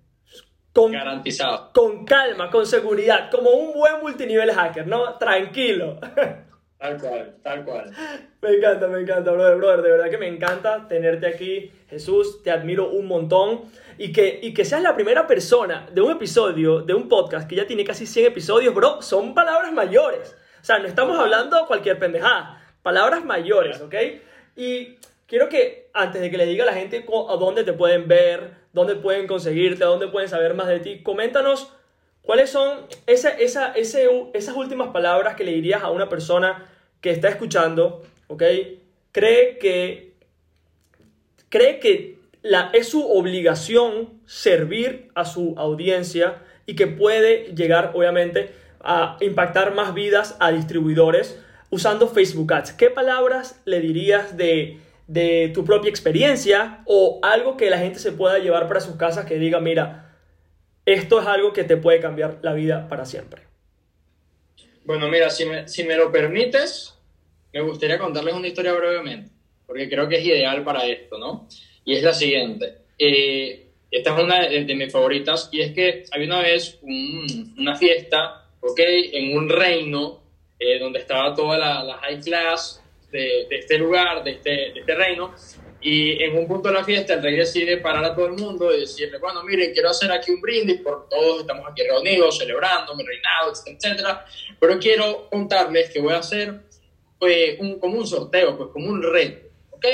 Con, 0.73 0.93
Garantizado. 0.93 1.71
Con 1.73 2.05
calma, 2.05 2.51
con 2.51 2.67
seguridad, 2.67 3.31
como 3.31 3.51
un 3.51 3.75
buen 3.75 4.01
multinivel 4.01 4.51
hacker, 4.53 4.87
¿no? 4.87 5.19
Tranquilo. 5.19 5.99
Tal 6.83 6.99
cual, 6.99 7.37
tal 7.45 7.65
cual. 7.65 7.93
Me 8.41 8.57
encanta, 8.57 8.89
me 8.89 9.01
encanta, 9.03 9.31
brother, 9.31 9.57
brother. 9.57 9.83
De 9.83 9.91
verdad 9.93 10.11
que 10.11 10.19
me 10.19 10.27
encanta 10.27 10.89
tenerte 10.89 11.29
aquí. 11.29 11.71
Jesús, 11.89 12.43
te 12.43 12.51
admiro 12.51 12.91
un 12.91 13.07
montón. 13.07 13.71
Y 13.99 14.11
que, 14.11 14.41
y 14.43 14.53
que 14.53 14.65
seas 14.65 14.83
la 14.83 14.97
primera 14.97 15.29
persona 15.29 15.89
de 15.93 16.01
un 16.01 16.11
episodio, 16.11 16.81
de 16.81 16.93
un 16.93 17.09
podcast 17.09 17.49
que 17.49 17.55
ya 17.55 17.69
tiene 17.69 17.85
casi 17.85 18.05
100 18.05 18.27
episodios, 18.27 18.75
bro, 18.75 19.01
son 19.01 19.33
palabras 19.33 19.73
mayores. 19.73 20.35
O 20.61 20.65
sea, 20.65 20.81
no 20.81 20.89
estamos 20.89 21.17
hablando 21.21 21.69
cualquier 21.69 22.01
pendejada. 22.01 22.61
Palabras 22.83 23.25
mayores, 23.25 23.81
¿ok? 23.81 23.95
Y 24.57 24.97
quiero 25.29 25.49
que 25.49 25.89
antes 25.95 26.21
de 26.21 26.33
que 26.33 26.37
le 26.37 26.47
diga 26.47 26.65
a 26.65 26.67
la 26.67 26.75
gente 26.75 27.07
a 27.07 27.37
dónde 27.37 27.63
te 27.63 27.75
pueden 27.75 28.09
ver, 28.09 28.62
dónde 28.73 28.97
pueden 28.97 29.27
conseguirte, 29.27 29.85
dónde 29.85 30.09
pueden 30.09 30.29
saber 30.29 30.55
más 30.55 30.69
de 30.69 30.81
ti, 30.81 31.03
coméntanos 31.03 31.73
cuáles 32.23 32.51
son 32.51 32.87
esas 33.07 34.57
últimas 34.57 34.89
palabras 34.89 35.35
que 35.37 35.45
le 35.45 35.53
dirías 35.53 35.83
a 35.83 35.91
una 35.91 36.09
persona 36.09 36.69
que 37.01 37.11
está 37.11 37.29
escuchando, 37.29 38.03
¿ok? 38.29 38.43
Cree 39.11 39.59
que, 39.59 40.15
cree 41.49 41.81
que 41.81 42.19
la, 42.43 42.71
es 42.73 42.89
su 42.89 43.07
obligación 43.07 44.21
servir 44.27 45.11
a 45.15 45.25
su 45.25 45.55
audiencia 45.59 46.43
y 46.65 46.75
que 46.77 46.87
puede 46.87 47.55
llegar, 47.55 47.93
obviamente, 47.95 48.55
a 48.81 49.17
impactar 49.21 49.75
más 49.75 49.95
vidas 49.95 50.37
a 50.41 50.51
distribuidores 50.51 51.39
usando 51.71 52.09
Facebook 52.09 52.53
Ads. 52.53 52.73
¿Qué 52.73 52.91
palabras 52.91 53.61
le 53.65 53.81
dirías 53.81 54.37
de, 54.37 54.79
de 55.07 55.51
tu 55.55 55.65
propia 55.65 55.91
experiencia 55.91 56.83
o 56.87 57.21
algo 57.23 57.57
que 57.57 57.71
la 57.71 57.79
gente 57.79 57.99
se 57.99 58.13
pueda 58.13 58.39
llevar 58.39 58.69
para 58.69 58.81
sus 58.81 58.97
casas 58.97 59.27
que 59.27 59.39
diga, 59.39 59.61
mira, 59.61 60.17
esto 60.85 61.21
es 61.21 61.27
algo 61.27 61.53
que 61.53 61.65
te 61.65 61.77
puede 61.77 62.01
cambiar 62.01 62.39
la 62.43 62.55
vida 62.55 62.89
para 62.89 63.05
siempre? 63.05 63.43
Bueno, 64.85 65.09
mira, 65.09 65.31
si 65.31 65.45
me, 65.45 65.69
si 65.69 65.85
me 65.85 65.97
lo 65.97 66.11
permites, 66.11 66.99
me 67.53 67.61
gustaría 67.61 67.99
contarles 67.99 68.35
una 68.35 68.49
historia 68.49 68.73
brevemente, 68.73 69.31
porque 69.67 69.89
creo 69.89 70.09
que 70.09 70.17
es 70.17 70.25
ideal 70.25 70.65
para 70.65 70.87
esto, 70.87 71.19
¿no? 71.19 71.47
Y 71.85 71.95
es 71.95 72.03
la 72.03 72.13
siguiente. 72.13 72.79
Eh, 72.99 73.69
esta 73.91 74.17
es 74.17 74.25
una 74.25 74.49
de, 74.49 74.65
de, 74.65 74.75
mis 74.75 74.93
favoritas, 74.93 75.49
y 75.53 75.61
es 75.61 75.73
que 75.73 76.05
había 76.11 76.27
una 76.27 76.43
vez 76.43 76.79
un, 76.83 77.55
una 77.59 77.77
fiesta, 77.77 78.49
¿ok? 78.61 78.81
En 78.81 79.37
un 79.37 79.49
reino 79.49 80.23
eh, 80.59 80.79
donde 80.81 80.99
estaba 80.99 81.35
toda 81.35 81.59
la, 81.59 81.85
la 81.85 81.99
high 81.99 82.21
class 82.21 82.82
de, 83.13 83.47
este 83.51 83.79
lugar, 83.79 84.25
de 84.25 84.33
este, 84.33 84.51
de 84.51 84.81
este 84.81 84.95
reino, 84.95 85.35
y 85.81 86.23
en 86.23 86.39
un 86.39 86.47
punto 86.47 86.69
de 86.69 86.75
la 86.75 86.85
fiesta 86.85 87.15
el 87.15 87.23
rey 87.23 87.37
decide 87.37 87.79
parar 87.79 88.05
a 88.05 88.15
todo 88.15 88.27
el 88.27 88.35
mundo 88.35 88.73
y 88.75 88.81
decirle, 88.81 89.19
bueno, 89.19 89.43
miren, 89.43 89.73
quiero 89.73 89.91
hacer 89.91 90.11
aquí 90.13 90.31
un 90.31 90.41
brindis 90.41 90.81
por 90.81 91.09
todos, 91.09 91.41
estamos 91.41 91.67
aquí 91.69 91.83
reunidos, 91.83 92.39
celebrando 92.39 92.95
mi 92.95 93.05
reinado, 93.05 93.53
etcétera, 93.67 94.25
pero 94.61 94.79
quiero 94.79 95.29
contarles 95.29 95.91
que 95.91 96.01
voy 96.01 96.15
a 96.15 96.19
hacer 96.19 96.61
pues, 97.19 97.59
un, 97.59 97.81
como 97.81 97.99
un 97.99 98.07
sorteo, 98.07 98.57
pues 98.57 98.71
como 98.73 98.89
un 98.89 99.03
reto, 99.03 99.49
¿ok? 99.71 99.87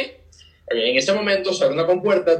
En 0.70 0.96
ese 0.96 1.12
momento 1.14 1.54
se 1.54 1.64
abre 1.64 1.74
una 1.74 1.87
compuerta 1.87 2.38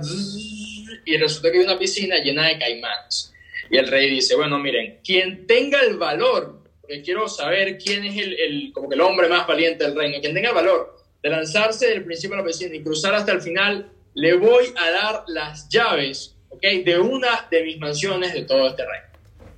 y 1.07 1.17
resulta 1.17 1.51
que 1.51 1.59
hay 1.59 1.65
una 1.65 1.79
piscina 1.79 2.19
llena 2.19 2.47
de 2.49 2.59
caimanes. 2.59 3.33
Y 3.71 3.79
el 3.79 3.87
rey 3.87 4.11
dice, 4.11 4.37
bueno, 4.37 4.59
miren, 4.59 5.01
quien 5.03 5.47
tenga 5.47 5.81
el 5.81 5.97
valor, 5.97 6.63
porque 6.89 7.03
quiero 7.03 7.29
saber 7.29 7.77
quién 7.77 8.03
es 8.07 8.17
el, 8.17 8.33
el, 8.41 8.73
como 8.73 8.89
que 8.89 8.95
el 8.95 9.03
hombre 9.03 9.29
más 9.29 9.47
valiente 9.47 9.85
del 9.85 9.95
reino, 9.95 10.21
quien 10.23 10.33
tenga 10.33 10.49
el 10.49 10.55
valor 10.55 10.97
de 11.23 11.29
lanzarse 11.29 11.89
del 11.89 12.03
principio 12.03 12.37
a 12.37 12.41
la 12.41 12.47
piscina 12.47 12.75
y 12.75 12.83
cruzar 12.83 13.15
hasta 13.15 13.33
el 13.33 13.43
final, 13.43 13.93
le 14.15 14.35
voy 14.35 14.73
a 14.75 14.91
dar 14.91 15.25
las 15.27 15.69
llaves, 15.69 16.37
¿ok? 16.49 16.63
De 16.87 16.99
una 16.99 17.47
de 17.51 17.63
mis 17.63 17.79
mansiones 17.79 18.33
de 18.33 18.45
todo 18.45 18.69
este 18.69 18.87
reino. 18.87 19.07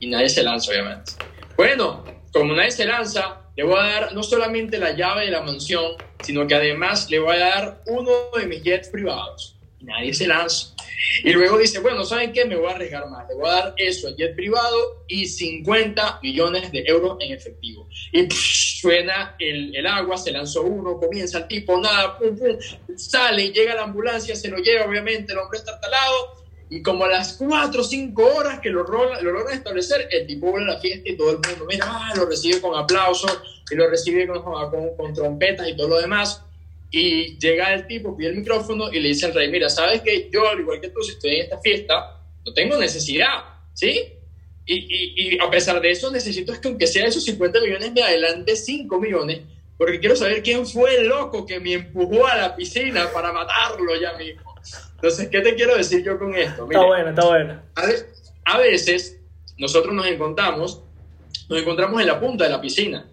Y 0.00 0.08
nadie 0.08 0.28
se 0.28 0.42
lanza, 0.42 0.72
obviamente. 0.72 1.12
Bueno, 1.56 2.04
como 2.32 2.52
nadie 2.52 2.72
se 2.72 2.84
lanza, 2.84 3.42
le 3.56 3.62
voy 3.62 3.78
a 3.78 3.82
dar 3.84 4.12
no 4.12 4.24
solamente 4.24 4.78
la 4.78 4.90
llave 4.96 5.26
de 5.26 5.30
la 5.30 5.42
mansión, 5.42 5.92
sino 6.22 6.48
que 6.48 6.56
además 6.56 7.08
le 7.10 7.20
voy 7.20 7.36
a 7.36 7.38
dar 7.38 7.82
uno 7.86 8.10
de 8.36 8.46
mis 8.46 8.60
jets 8.64 8.88
privados. 8.88 9.56
Nadie 9.82 10.12
se 10.12 10.26
lanza. 10.26 10.74
Y 11.24 11.32
luego 11.32 11.58
dice, 11.58 11.80
bueno, 11.80 12.04
¿saben 12.04 12.32
qué? 12.32 12.44
Me 12.44 12.56
voy 12.56 12.68
a 12.68 12.74
arriesgar 12.74 13.08
más. 13.08 13.26
Le 13.28 13.34
voy 13.34 13.48
a 13.48 13.52
dar 13.52 13.74
eso, 13.78 14.08
el 14.08 14.16
jet 14.16 14.34
privado 14.34 15.04
y 15.08 15.26
50 15.26 16.20
millones 16.22 16.70
de 16.70 16.84
euros 16.86 17.16
en 17.20 17.32
efectivo. 17.32 17.88
Y 18.12 18.28
suena 18.30 19.36
el, 19.38 19.74
el, 19.74 19.86
agua, 19.86 20.18
se 20.18 20.30
lanzó 20.32 20.62
uno, 20.62 20.98
comienza 20.98 21.38
el 21.38 21.48
tipo, 21.48 21.80
nada, 21.80 22.18
pum, 22.18 22.36
pum, 22.36 22.56
sale, 22.96 23.50
llega 23.50 23.74
la 23.74 23.84
ambulancia, 23.84 24.36
se 24.36 24.48
lo 24.48 24.58
lleva, 24.58 24.86
obviamente, 24.86 25.32
el 25.32 25.38
hombre 25.38 25.58
está 25.58 25.80
talado. 25.80 26.40
Y 26.68 26.82
como 26.82 27.04
a 27.04 27.08
las 27.08 27.32
4 27.32 27.80
o 27.80 27.84
5 27.84 28.34
horas 28.36 28.60
que 28.60 28.70
lo, 28.70 28.84
lo 28.84 29.32
logran 29.32 29.56
establecer, 29.56 30.06
el 30.10 30.26
tipo 30.26 30.52
vuelve 30.52 30.70
a 30.70 30.74
la 30.74 30.80
fiesta 30.80 31.08
y 31.08 31.16
todo 31.16 31.30
el 31.30 31.38
mundo, 31.38 31.66
mira, 31.68 31.86
ah, 31.88 32.12
lo 32.14 32.26
recibe 32.26 32.60
con 32.60 32.78
aplausos 32.78 33.42
y 33.70 33.74
lo 33.74 33.88
recibe 33.88 34.28
con, 34.28 34.42
con, 34.42 34.96
con 34.96 35.14
trompetas 35.14 35.66
y 35.68 35.76
todo 35.76 35.88
lo 35.88 36.00
demás. 36.00 36.44
Y 36.90 37.38
llega 37.38 37.72
el 37.72 37.86
tipo, 37.86 38.16
pide 38.16 38.30
el 38.30 38.36
micrófono 38.36 38.92
y 38.92 38.98
le 38.98 39.08
dice 39.08 39.26
al 39.26 39.34
rey, 39.34 39.48
mira, 39.48 39.68
sabes 39.68 40.02
que 40.02 40.28
yo, 40.32 40.48
al 40.48 40.60
igual 40.60 40.80
que 40.80 40.88
tú, 40.88 41.02
si 41.02 41.12
estoy 41.12 41.36
en 41.36 41.42
esta 41.42 41.58
fiesta, 41.60 42.20
no 42.44 42.52
tengo 42.52 42.76
necesidad, 42.76 43.44
¿sí? 43.74 44.12
Y, 44.66 44.74
y, 44.74 45.34
y 45.34 45.38
a 45.40 45.48
pesar 45.50 45.80
de 45.80 45.90
eso, 45.90 46.10
necesito 46.10 46.52
es 46.52 46.58
que 46.58 46.68
aunque 46.68 46.86
sea 46.86 47.06
esos 47.06 47.24
50 47.24 47.60
millones, 47.60 47.92
me 47.92 48.02
adelante 48.02 48.56
5 48.56 49.00
millones, 49.00 49.40
porque 49.78 50.00
quiero 50.00 50.16
saber 50.16 50.42
quién 50.42 50.66
fue 50.66 50.96
el 50.96 51.06
loco 51.06 51.46
que 51.46 51.60
me 51.60 51.74
empujó 51.74 52.26
a 52.26 52.36
la 52.36 52.56
piscina 52.56 53.10
para 53.12 53.32
matarlo 53.32 53.94
ya 54.00 54.14
mismo. 54.14 54.54
Entonces, 54.96 55.28
¿qué 55.28 55.40
te 55.40 55.54
quiero 55.54 55.76
decir 55.76 56.02
yo 56.02 56.18
con 56.18 56.34
esto? 56.34 56.66
Mira, 56.66 56.80
está 56.80 56.86
bueno, 56.86 57.10
está 57.10 57.26
bueno. 57.26 57.62
A, 57.76 58.54
a 58.54 58.58
veces 58.58 59.20
nosotros 59.58 59.94
nos 59.94 60.06
encontramos, 60.06 60.82
nos 61.48 61.60
encontramos 61.60 62.00
en 62.00 62.06
la 62.08 62.20
punta 62.20 62.44
de 62.44 62.50
la 62.50 62.60
piscina 62.60 63.09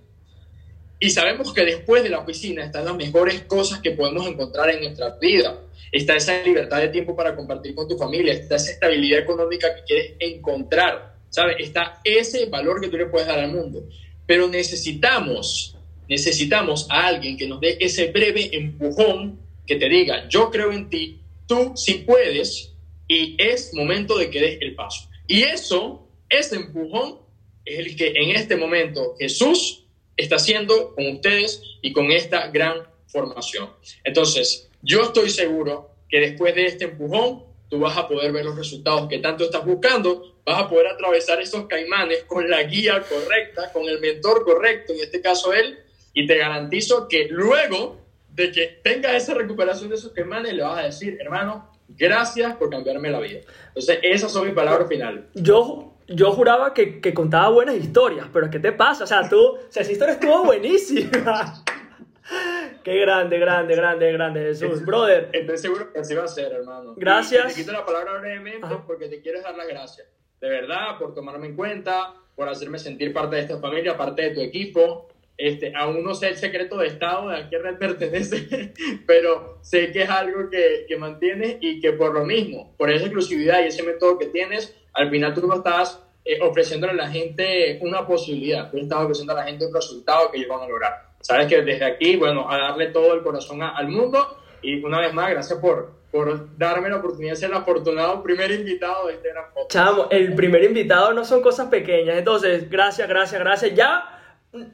y 0.99 1.10
sabemos 1.12 1.53
que 1.53 1.63
después 1.63 2.03
de 2.03 2.10
la 2.10 2.25
piscina 2.25 2.65
están 2.65 2.86
las 2.86 2.95
mejores 2.95 3.41
cosas 3.41 3.79
que 3.79 3.91
podemos 3.91 4.25
encontrar 4.27 4.69
en 4.71 4.81
nuestra 4.81 5.15
vida. 5.19 5.62
Está 5.91 6.15
esa 6.15 6.41
libertad 6.41 6.79
de 6.79 6.89
tiempo 6.89 7.15
para 7.15 7.36
compartir 7.36 7.75
con 7.75 7.88
tu 7.88 7.97
familia, 7.97 8.33
está 8.33 8.55
esa 8.55 8.71
estabilidad 8.71 9.19
económica 9.19 9.73
que 9.75 9.83
quieres 9.83 10.13
encontrar, 10.19 11.15
¿sabes? 11.29 11.57
Está 11.60 12.01
ese 12.03 12.47
valor 12.47 12.81
que 12.81 12.88
tú 12.88 12.97
le 12.97 13.05
puedes 13.05 13.27
dar 13.27 13.39
al 13.39 13.51
mundo. 13.51 13.88
Pero 14.25 14.47
necesitamos, 14.47 15.77
necesitamos 16.10 16.88
a 16.89 17.07
alguien 17.07 17.38
que 17.38 17.47
nos 17.47 17.62
dé 17.62 17.77
ese 17.79 18.12
breve 18.12 18.49
empujón 18.51 19.39
que 19.67 19.75
te 19.75 19.88
diga, 19.88 20.27
yo 20.29 20.49
creo 20.49 20.71
en 20.71 20.89
ti, 20.89 21.19
tú 21.45 21.73
sí 21.75 22.05
puedes 22.05 22.73
y 23.07 23.36
es 23.39 23.73
momento 23.73 24.17
de 24.17 24.29
que 24.29 24.41
des 24.41 24.57
el 24.62 24.75
paso. 24.75 25.07
Y 25.27 25.43
eso, 25.43 26.07
ese 26.29 26.55
empujón, 26.55 27.19
es 27.63 27.79
el 27.79 27.95
que 27.95 28.13
en 28.15 28.31
este 28.36 28.55
momento 28.55 29.15
Jesús 29.19 29.87
está 30.17 30.36
haciendo 30.38 30.93
con 30.95 31.08
ustedes 31.08 31.62
y 31.82 31.93
con 31.93 32.12
esta 32.12 32.47
gran 32.47 32.84
formación. 33.08 33.69
Entonces, 34.03 34.69
yo 34.82 35.03
estoy 35.03 35.30
seguro 35.30 35.91
que 36.10 36.19
después 36.19 36.56
de 36.56 36.65
este 36.65 36.86
empujón, 36.86 37.45
tú 37.69 37.80
vas 37.80 37.97
a 37.97 38.08
poder 38.08 38.32
ver 38.32 38.45
los 38.45 38.56
resultados 38.56 39.08
que 39.08 39.19
tanto 39.19 39.45
estás 39.45 39.65
buscando, 39.65 40.38
vas 40.45 40.63
a 40.63 40.69
poder 40.69 40.88
atravesar 40.88 41.41
esos 41.41 41.67
caimanes 41.67 42.23
con 42.23 42.49
la 42.49 42.63
guía 42.63 43.03
correcta, 43.08 43.71
con 43.71 43.84
el 43.84 43.99
mentor 43.99 44.43
correcto, 44.43 44.93
en 44.93 45.01
este 45.01 45.21
caso 45.21 45.53
él, 45.53 45.80
y 46.13 46.25
te 46.25 46.38
garantizo 46.38 47.08
que 47.08 47.27
luego 47.30 48.01
de 48.30 48.51
que 48.51 48.80
tengas 48.84 49.15
esa 49.15 49.34
recuperación 49.34 49.89
de 49.89 49.95
esos 49.95 50.13
caimanes, 50.13 50.53
le 50.53 50.63
vas 50.63 50.80
a 50.80 50.84
decir, 50.84 51.17
hermano, 51.19 51.71
gracias 51.89 52.56
por 52.56 52.69
cambiarme 52.69 53.10
la 53.10 53.19
vida. 53.19 53.41
Entonces, 53.69 53.99
esas 54.03 54.32
son 54.32 54.45
mis 54.45 54.56
palabras 54.56 54.88
finales. 54.88 55.25
Yo 55.34 55.96
yo 56.07 56.31
juraba 56.31 56.73
que, 56.73 57.01
que, 57.01 57.13
contaba 57.13 57.49
buenas 57.49 57.75
historias, 57.75 58.27
pero 58.31 58.49
¿qué 58.49 58.59
te 58.59 58.71
pasa? 58.71 59.03
O 59.03 59.07
sea, 59.07 59.27
tú, 59.27 59.39
o 59.39 59.59
sea, 59.69 59.83
esa 59.83 59.91
historia 59.91 60.13
estuvo 60.13 60.45
buenísima. 60.45 61.63
Qué 62.83 62.99
grande, 62.99 63.39
grande, 63.39 63.75
grande, 63.75 64.11
grande, 64.11 64.41
Jesús. 64.41 64.85
Brother. 64.85 65.29
Estoy 65.33 65.57
seguro 65.57 65.91
que 65.91 65.99
así 65.99 66.13
va 66.13 66.23
a 66.23 66.27
ser, 66.27 66.51
hermano. 66.51 66.93
Gracias. 66.95 67.45
Y 67.45 67.55
te 67.55 67.61
quito 67.61 67.71
la 67.71 67.85
palabra 67.85 68.19
brevemente 68.19 68.65
Ajá. 68.65 68.83
porque 68.85 69.07
te 69.07 69.21
quiero 69.21 69.41
dar 69.41 69.55
las 69.55 69.67
gracias. 69.67 70.07
De 70.39 70.49
verdad, 70.49 70.97
por 70.99 71.13
tomarme 71.13 71.47
en 71.47 71.55
cuenta, 71.55 72.13
por 72.35 72.47
hacerme 72.47 72.79
sentir 72.79 73.13
parte 73.13 73.37
de 73.37 73.41
esta 73.43 73.59
familia, 73.59 73.97
parte 73.97 74.21
de 74.21 74.31
tu 74.31 74.41
equipo. 74.41 75.07
Este, 75.38 75.71
aún 75.76 76.04
no 76.04 76.15
sé 76.15 76.30
el 76.30 76.38
secreto 76.38 76.78
de 76.78 76.88
Estado 76.88 77.30
de 77.30 77.38
a 77.38 77.50
qué 77.50 77.60
red 77.60 77.78
pertenece, 77.78 78.73
pero 79.06 79.60
sé 79.62 79.91
que 79.91 80.02
es 80.02 80.10
algo 80.10 80.50
que, 80.50 80.86
que 80.88 80.97
mantienes 80.97 81.58
y 81.62 81.80
que 81.80 81.93
por 81.93 82.13
lo 82.13 82.26
mismo, 82.26 82.73
por 82.76 82.89
esa 82.89 83.06
exclusividad 83.06 83.63
y 83.63 83.67
ese 83.67 83.84
método 83.84 84.17
que 84.17 84.26
tienes, 84.28 84.76
al 84.93 85.12
final 85.12 85.36
tú 85.36 85.45
no 85.45 85.58
estás 85.58 86.04
eh, 86.26 86.39
ofreciéndole 86.41 86.93
a 86.93 86.95
la 86.95 87.08
gente 87.08 87.78
una 87.82 88.08
posibilidad, 88.08 88.71
tú 88.71 88.78
estás 88.78 89.00
ofreciendo 89.00 89.34
a 89.34 89.38
la 89.38 89.43
gente 89.43 89.67
un 89.67 89.73
resultado 89.73 90.32
que 90.32 90.38
ellos 90.39 90.50
van 90.50 90.62
a 90.62 90.67
lograr. 90.67 91.08
Sabes 91.21 91.47
que 91.47 91.62
desde 91.62 91.86
aquí, 91.86 92.15
bueno, 92.15 92.50
a 92.50 92.58
darle 92.58 92.88
todo 92.88 93.13
el 93.13 93.21
corazón 93.21 93.62
a, 93.62 93.78
al 93.78 93.89
mundo 93.89 94.39
y 94.63 94.84
una 94.84 95.00
vez 95.00 95.13
más, 95.13 95.30
gracias 95.30 95.60
por, 95.60 95.91
por 96.12 96.58
darme 96.58 96.89
la 96.89 96.97
oportunidad 96.97 97.34
de 97.34 97.38
ser 97.38 97.52
el 97.52 97.58
afortunado 97.58 98.23
primer 98.23 98.50
invitado 98.52 99.08
de 99.08 99.13
este 99.13 99.30
gran 99.30 99.54
podcast. 99.54 99.71
Chamo, 99.71 100.08
el 100.10 100.34
primer 100.34 100.63
invitado 100.63 101.13
no 101.13 101.23
son 101.23 101.41
cosas 101.43 101.67
pequeñas, 101.67 102.17
entonces, 102.17 102.67
gracias, 102.69 103.08
gracias, 103.08 103.39
gracias. 103.39 103.76
Ya 103.76 104.16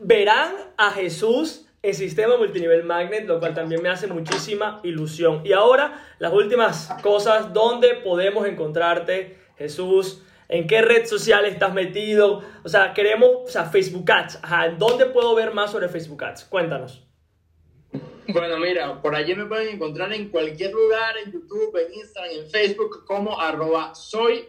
verán 0.02 0.56
a 0.78 0.92
Jesús 0.92 1.68
en 1.82 1.94
Sistema 1.94 2.38
Multinivel 2.38 2.84
Magnet, 2.84 3.26
lo 3.26 3.40
cual 3.40 3.54
también 3.54 3.82
me 3.82 3.90
hace 3.90 4.08
muchísima 4.08 4.80
ilusión. 4.84 5.42
Y 5.46 5.52
ahora, 5.52 6.02
las 6.20 6.32
últimas 6.32 6.90
cosas, 7.02 7.54
¿dónde 7.54 7.96
podemos 7.96 8.48
encontrarte? 8.48 9.38
Jesús, 9.58 10.24
¿en 10.48 10.66
qué 10.66 10.82
red 10.82 11.06
social 11.06 11.46
estás 11.46 11.74
metido? 11.74 12.42
O 12.64 12.70
sea, 12.70 12.94
queremos, 12.94 13.30
o 13.46 13.48
sea, 13.48 13.66
Facebook 13.66 14.10
Ads. 14.10 14.40
Ajá, 14.42 14.70
¿dónde 14.70 15.08
puedo 15.08 15.36
ver 15.36 15.54
más 15.54 15.72
sobre 15.72 15.90
Facebook 15.90 16.24
Ads? 16.24 16.46
Cuéntanos. 16.46 17.06
Bueno, 18.30 18.58
mira, 18.58 19.02
por 19.02 19.14
allí 19.16 19.36
me 19.36 19.46
pueden 19.46 19.76
encontrar 19.76 20.14
en 20.14 20.30
cualquier 20.30 20.72
lugar, 20.72 21.16
en 21.18 21.34
YouTube, 21.34 21.76
en 21.76 21.94
Instagram, 21.94 22.32
en 22.32 22.50
Facebook, 22.50 23.04
como 23.06 23.40
arroba 23.40 23.94
soy 23.94 24.46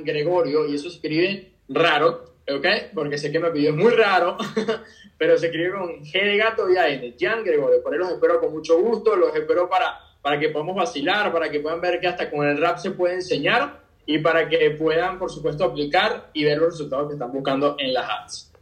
Gregorio, 0.00 0.68
y 0.68 0.74
eso 0.74 0.88
escribe 0.88 1.54
raro, 1.68 2.34
¿ok? 2.54 2.66
Porque 2.94 3.18
sé 3.18 3.30
que 3.30 3.38
me 3.38 3.50
pidió 3.50 3.74
muy 3.74 3.92
raro, 3.92 4.36
pero 5.18 5.36
se 5.36 5.46
escribe 5.46 5.72
con 5.72 6.04
G 6.04 6.12
de 6.12 6.36
gato 6.36 6.70
y 6.70 6.76
A 6.76 6.88
N, 6.88 7.14
Gian 7.18 7.44
Gregorio. 7.44 7.82
Por 7.82 7.92
ahí 7.92 7.98
los 7.98 8.10
espero 8.10 8.40
con 8.40 8.52
mucho 8.52 8.78
gusto, 8.78 9.16
los 9.16 9.34
espero 9.34 9.68
para, 9.68 9.98
para 10.22 10.38
que 10.38 10.48
podamos 10.48 10.76
vacilar, 10.76 11.32
para 11.32 11.50
que 11.50 11.60
puedan 11.60 11.80
ver 11.80 12.00
que 12.00 12.08
hasta 12.08 12.30
con 12.30 12.46
el 12.46 12.58
rap 12.58 12.78
se 12.78 12.92
puede 12.92 13.14
enseñar 13.14 13.80
y 14.06 14.18
para 14.18 14.48
que 14.48 14.70
puedan, 14.70 15.18
por 15.18 15.30
supuesto, 15.30 15.64
aplicar 15.64 16.30
y 16.32 16.44
ver 16.44 16.58
los 16.58 16.70
resultados 16.72 17.08
que 17.08 17.14
están 17.14 17.30
buscando 17.30 17.76
en 17.78 17.92
las 17.92 18.08
ads. 18.08 18.52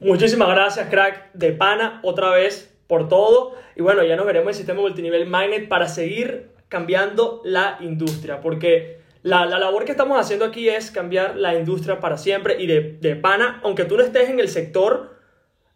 Muchísimas 0.00 0.48
gracias, 0.48 0.88
crack 0.88 1.32
de 1.34 1.52
pana, 1.52 2.00
otra 2.02 2.30
vez 2.30 2.74
por 2.86 3.08
todo. 3.08 3.54
Y 3.76 3.82
bueno, 3.82 4.02
ya 4.02 4.16
nos 4.16 4.26
veremos 4.26 4.50
el 4.50 4.54
sistema 4.54 4.80
multinivel 4.80 5.26
Magnet 5.26 5.68
para 5.68 5.88
seguir 5.88 6.50
cambiando 6.68 7.42
la 7.44 7.78
industria, 7.80 8.40
porque 8.40 8.97
la, 9.28 9.46
la, 9.46 9.58
labor 9.58 9.84
que 9.84 9.92
estamos 9.92 10.18
haciendo 10.18 10.44
aquí 10.44 10.68
es 10.68 10.90
cambiar 10.90 11.36
la 11.36 11.54
industria 11.54 12.00
para 12.00 12.16
siempre 12.16 12.60
y 12.60 12.66
de, 12.66 12.98
de 13.00 13.16
pana, 13.16 13.60
aunque 13.62 13.84
tú 13.84 13.96
no 13.96 14.02
estés 14.02 14.30
en 14.30 14.40
el 14.40 14.48
sector, 14.48 15.18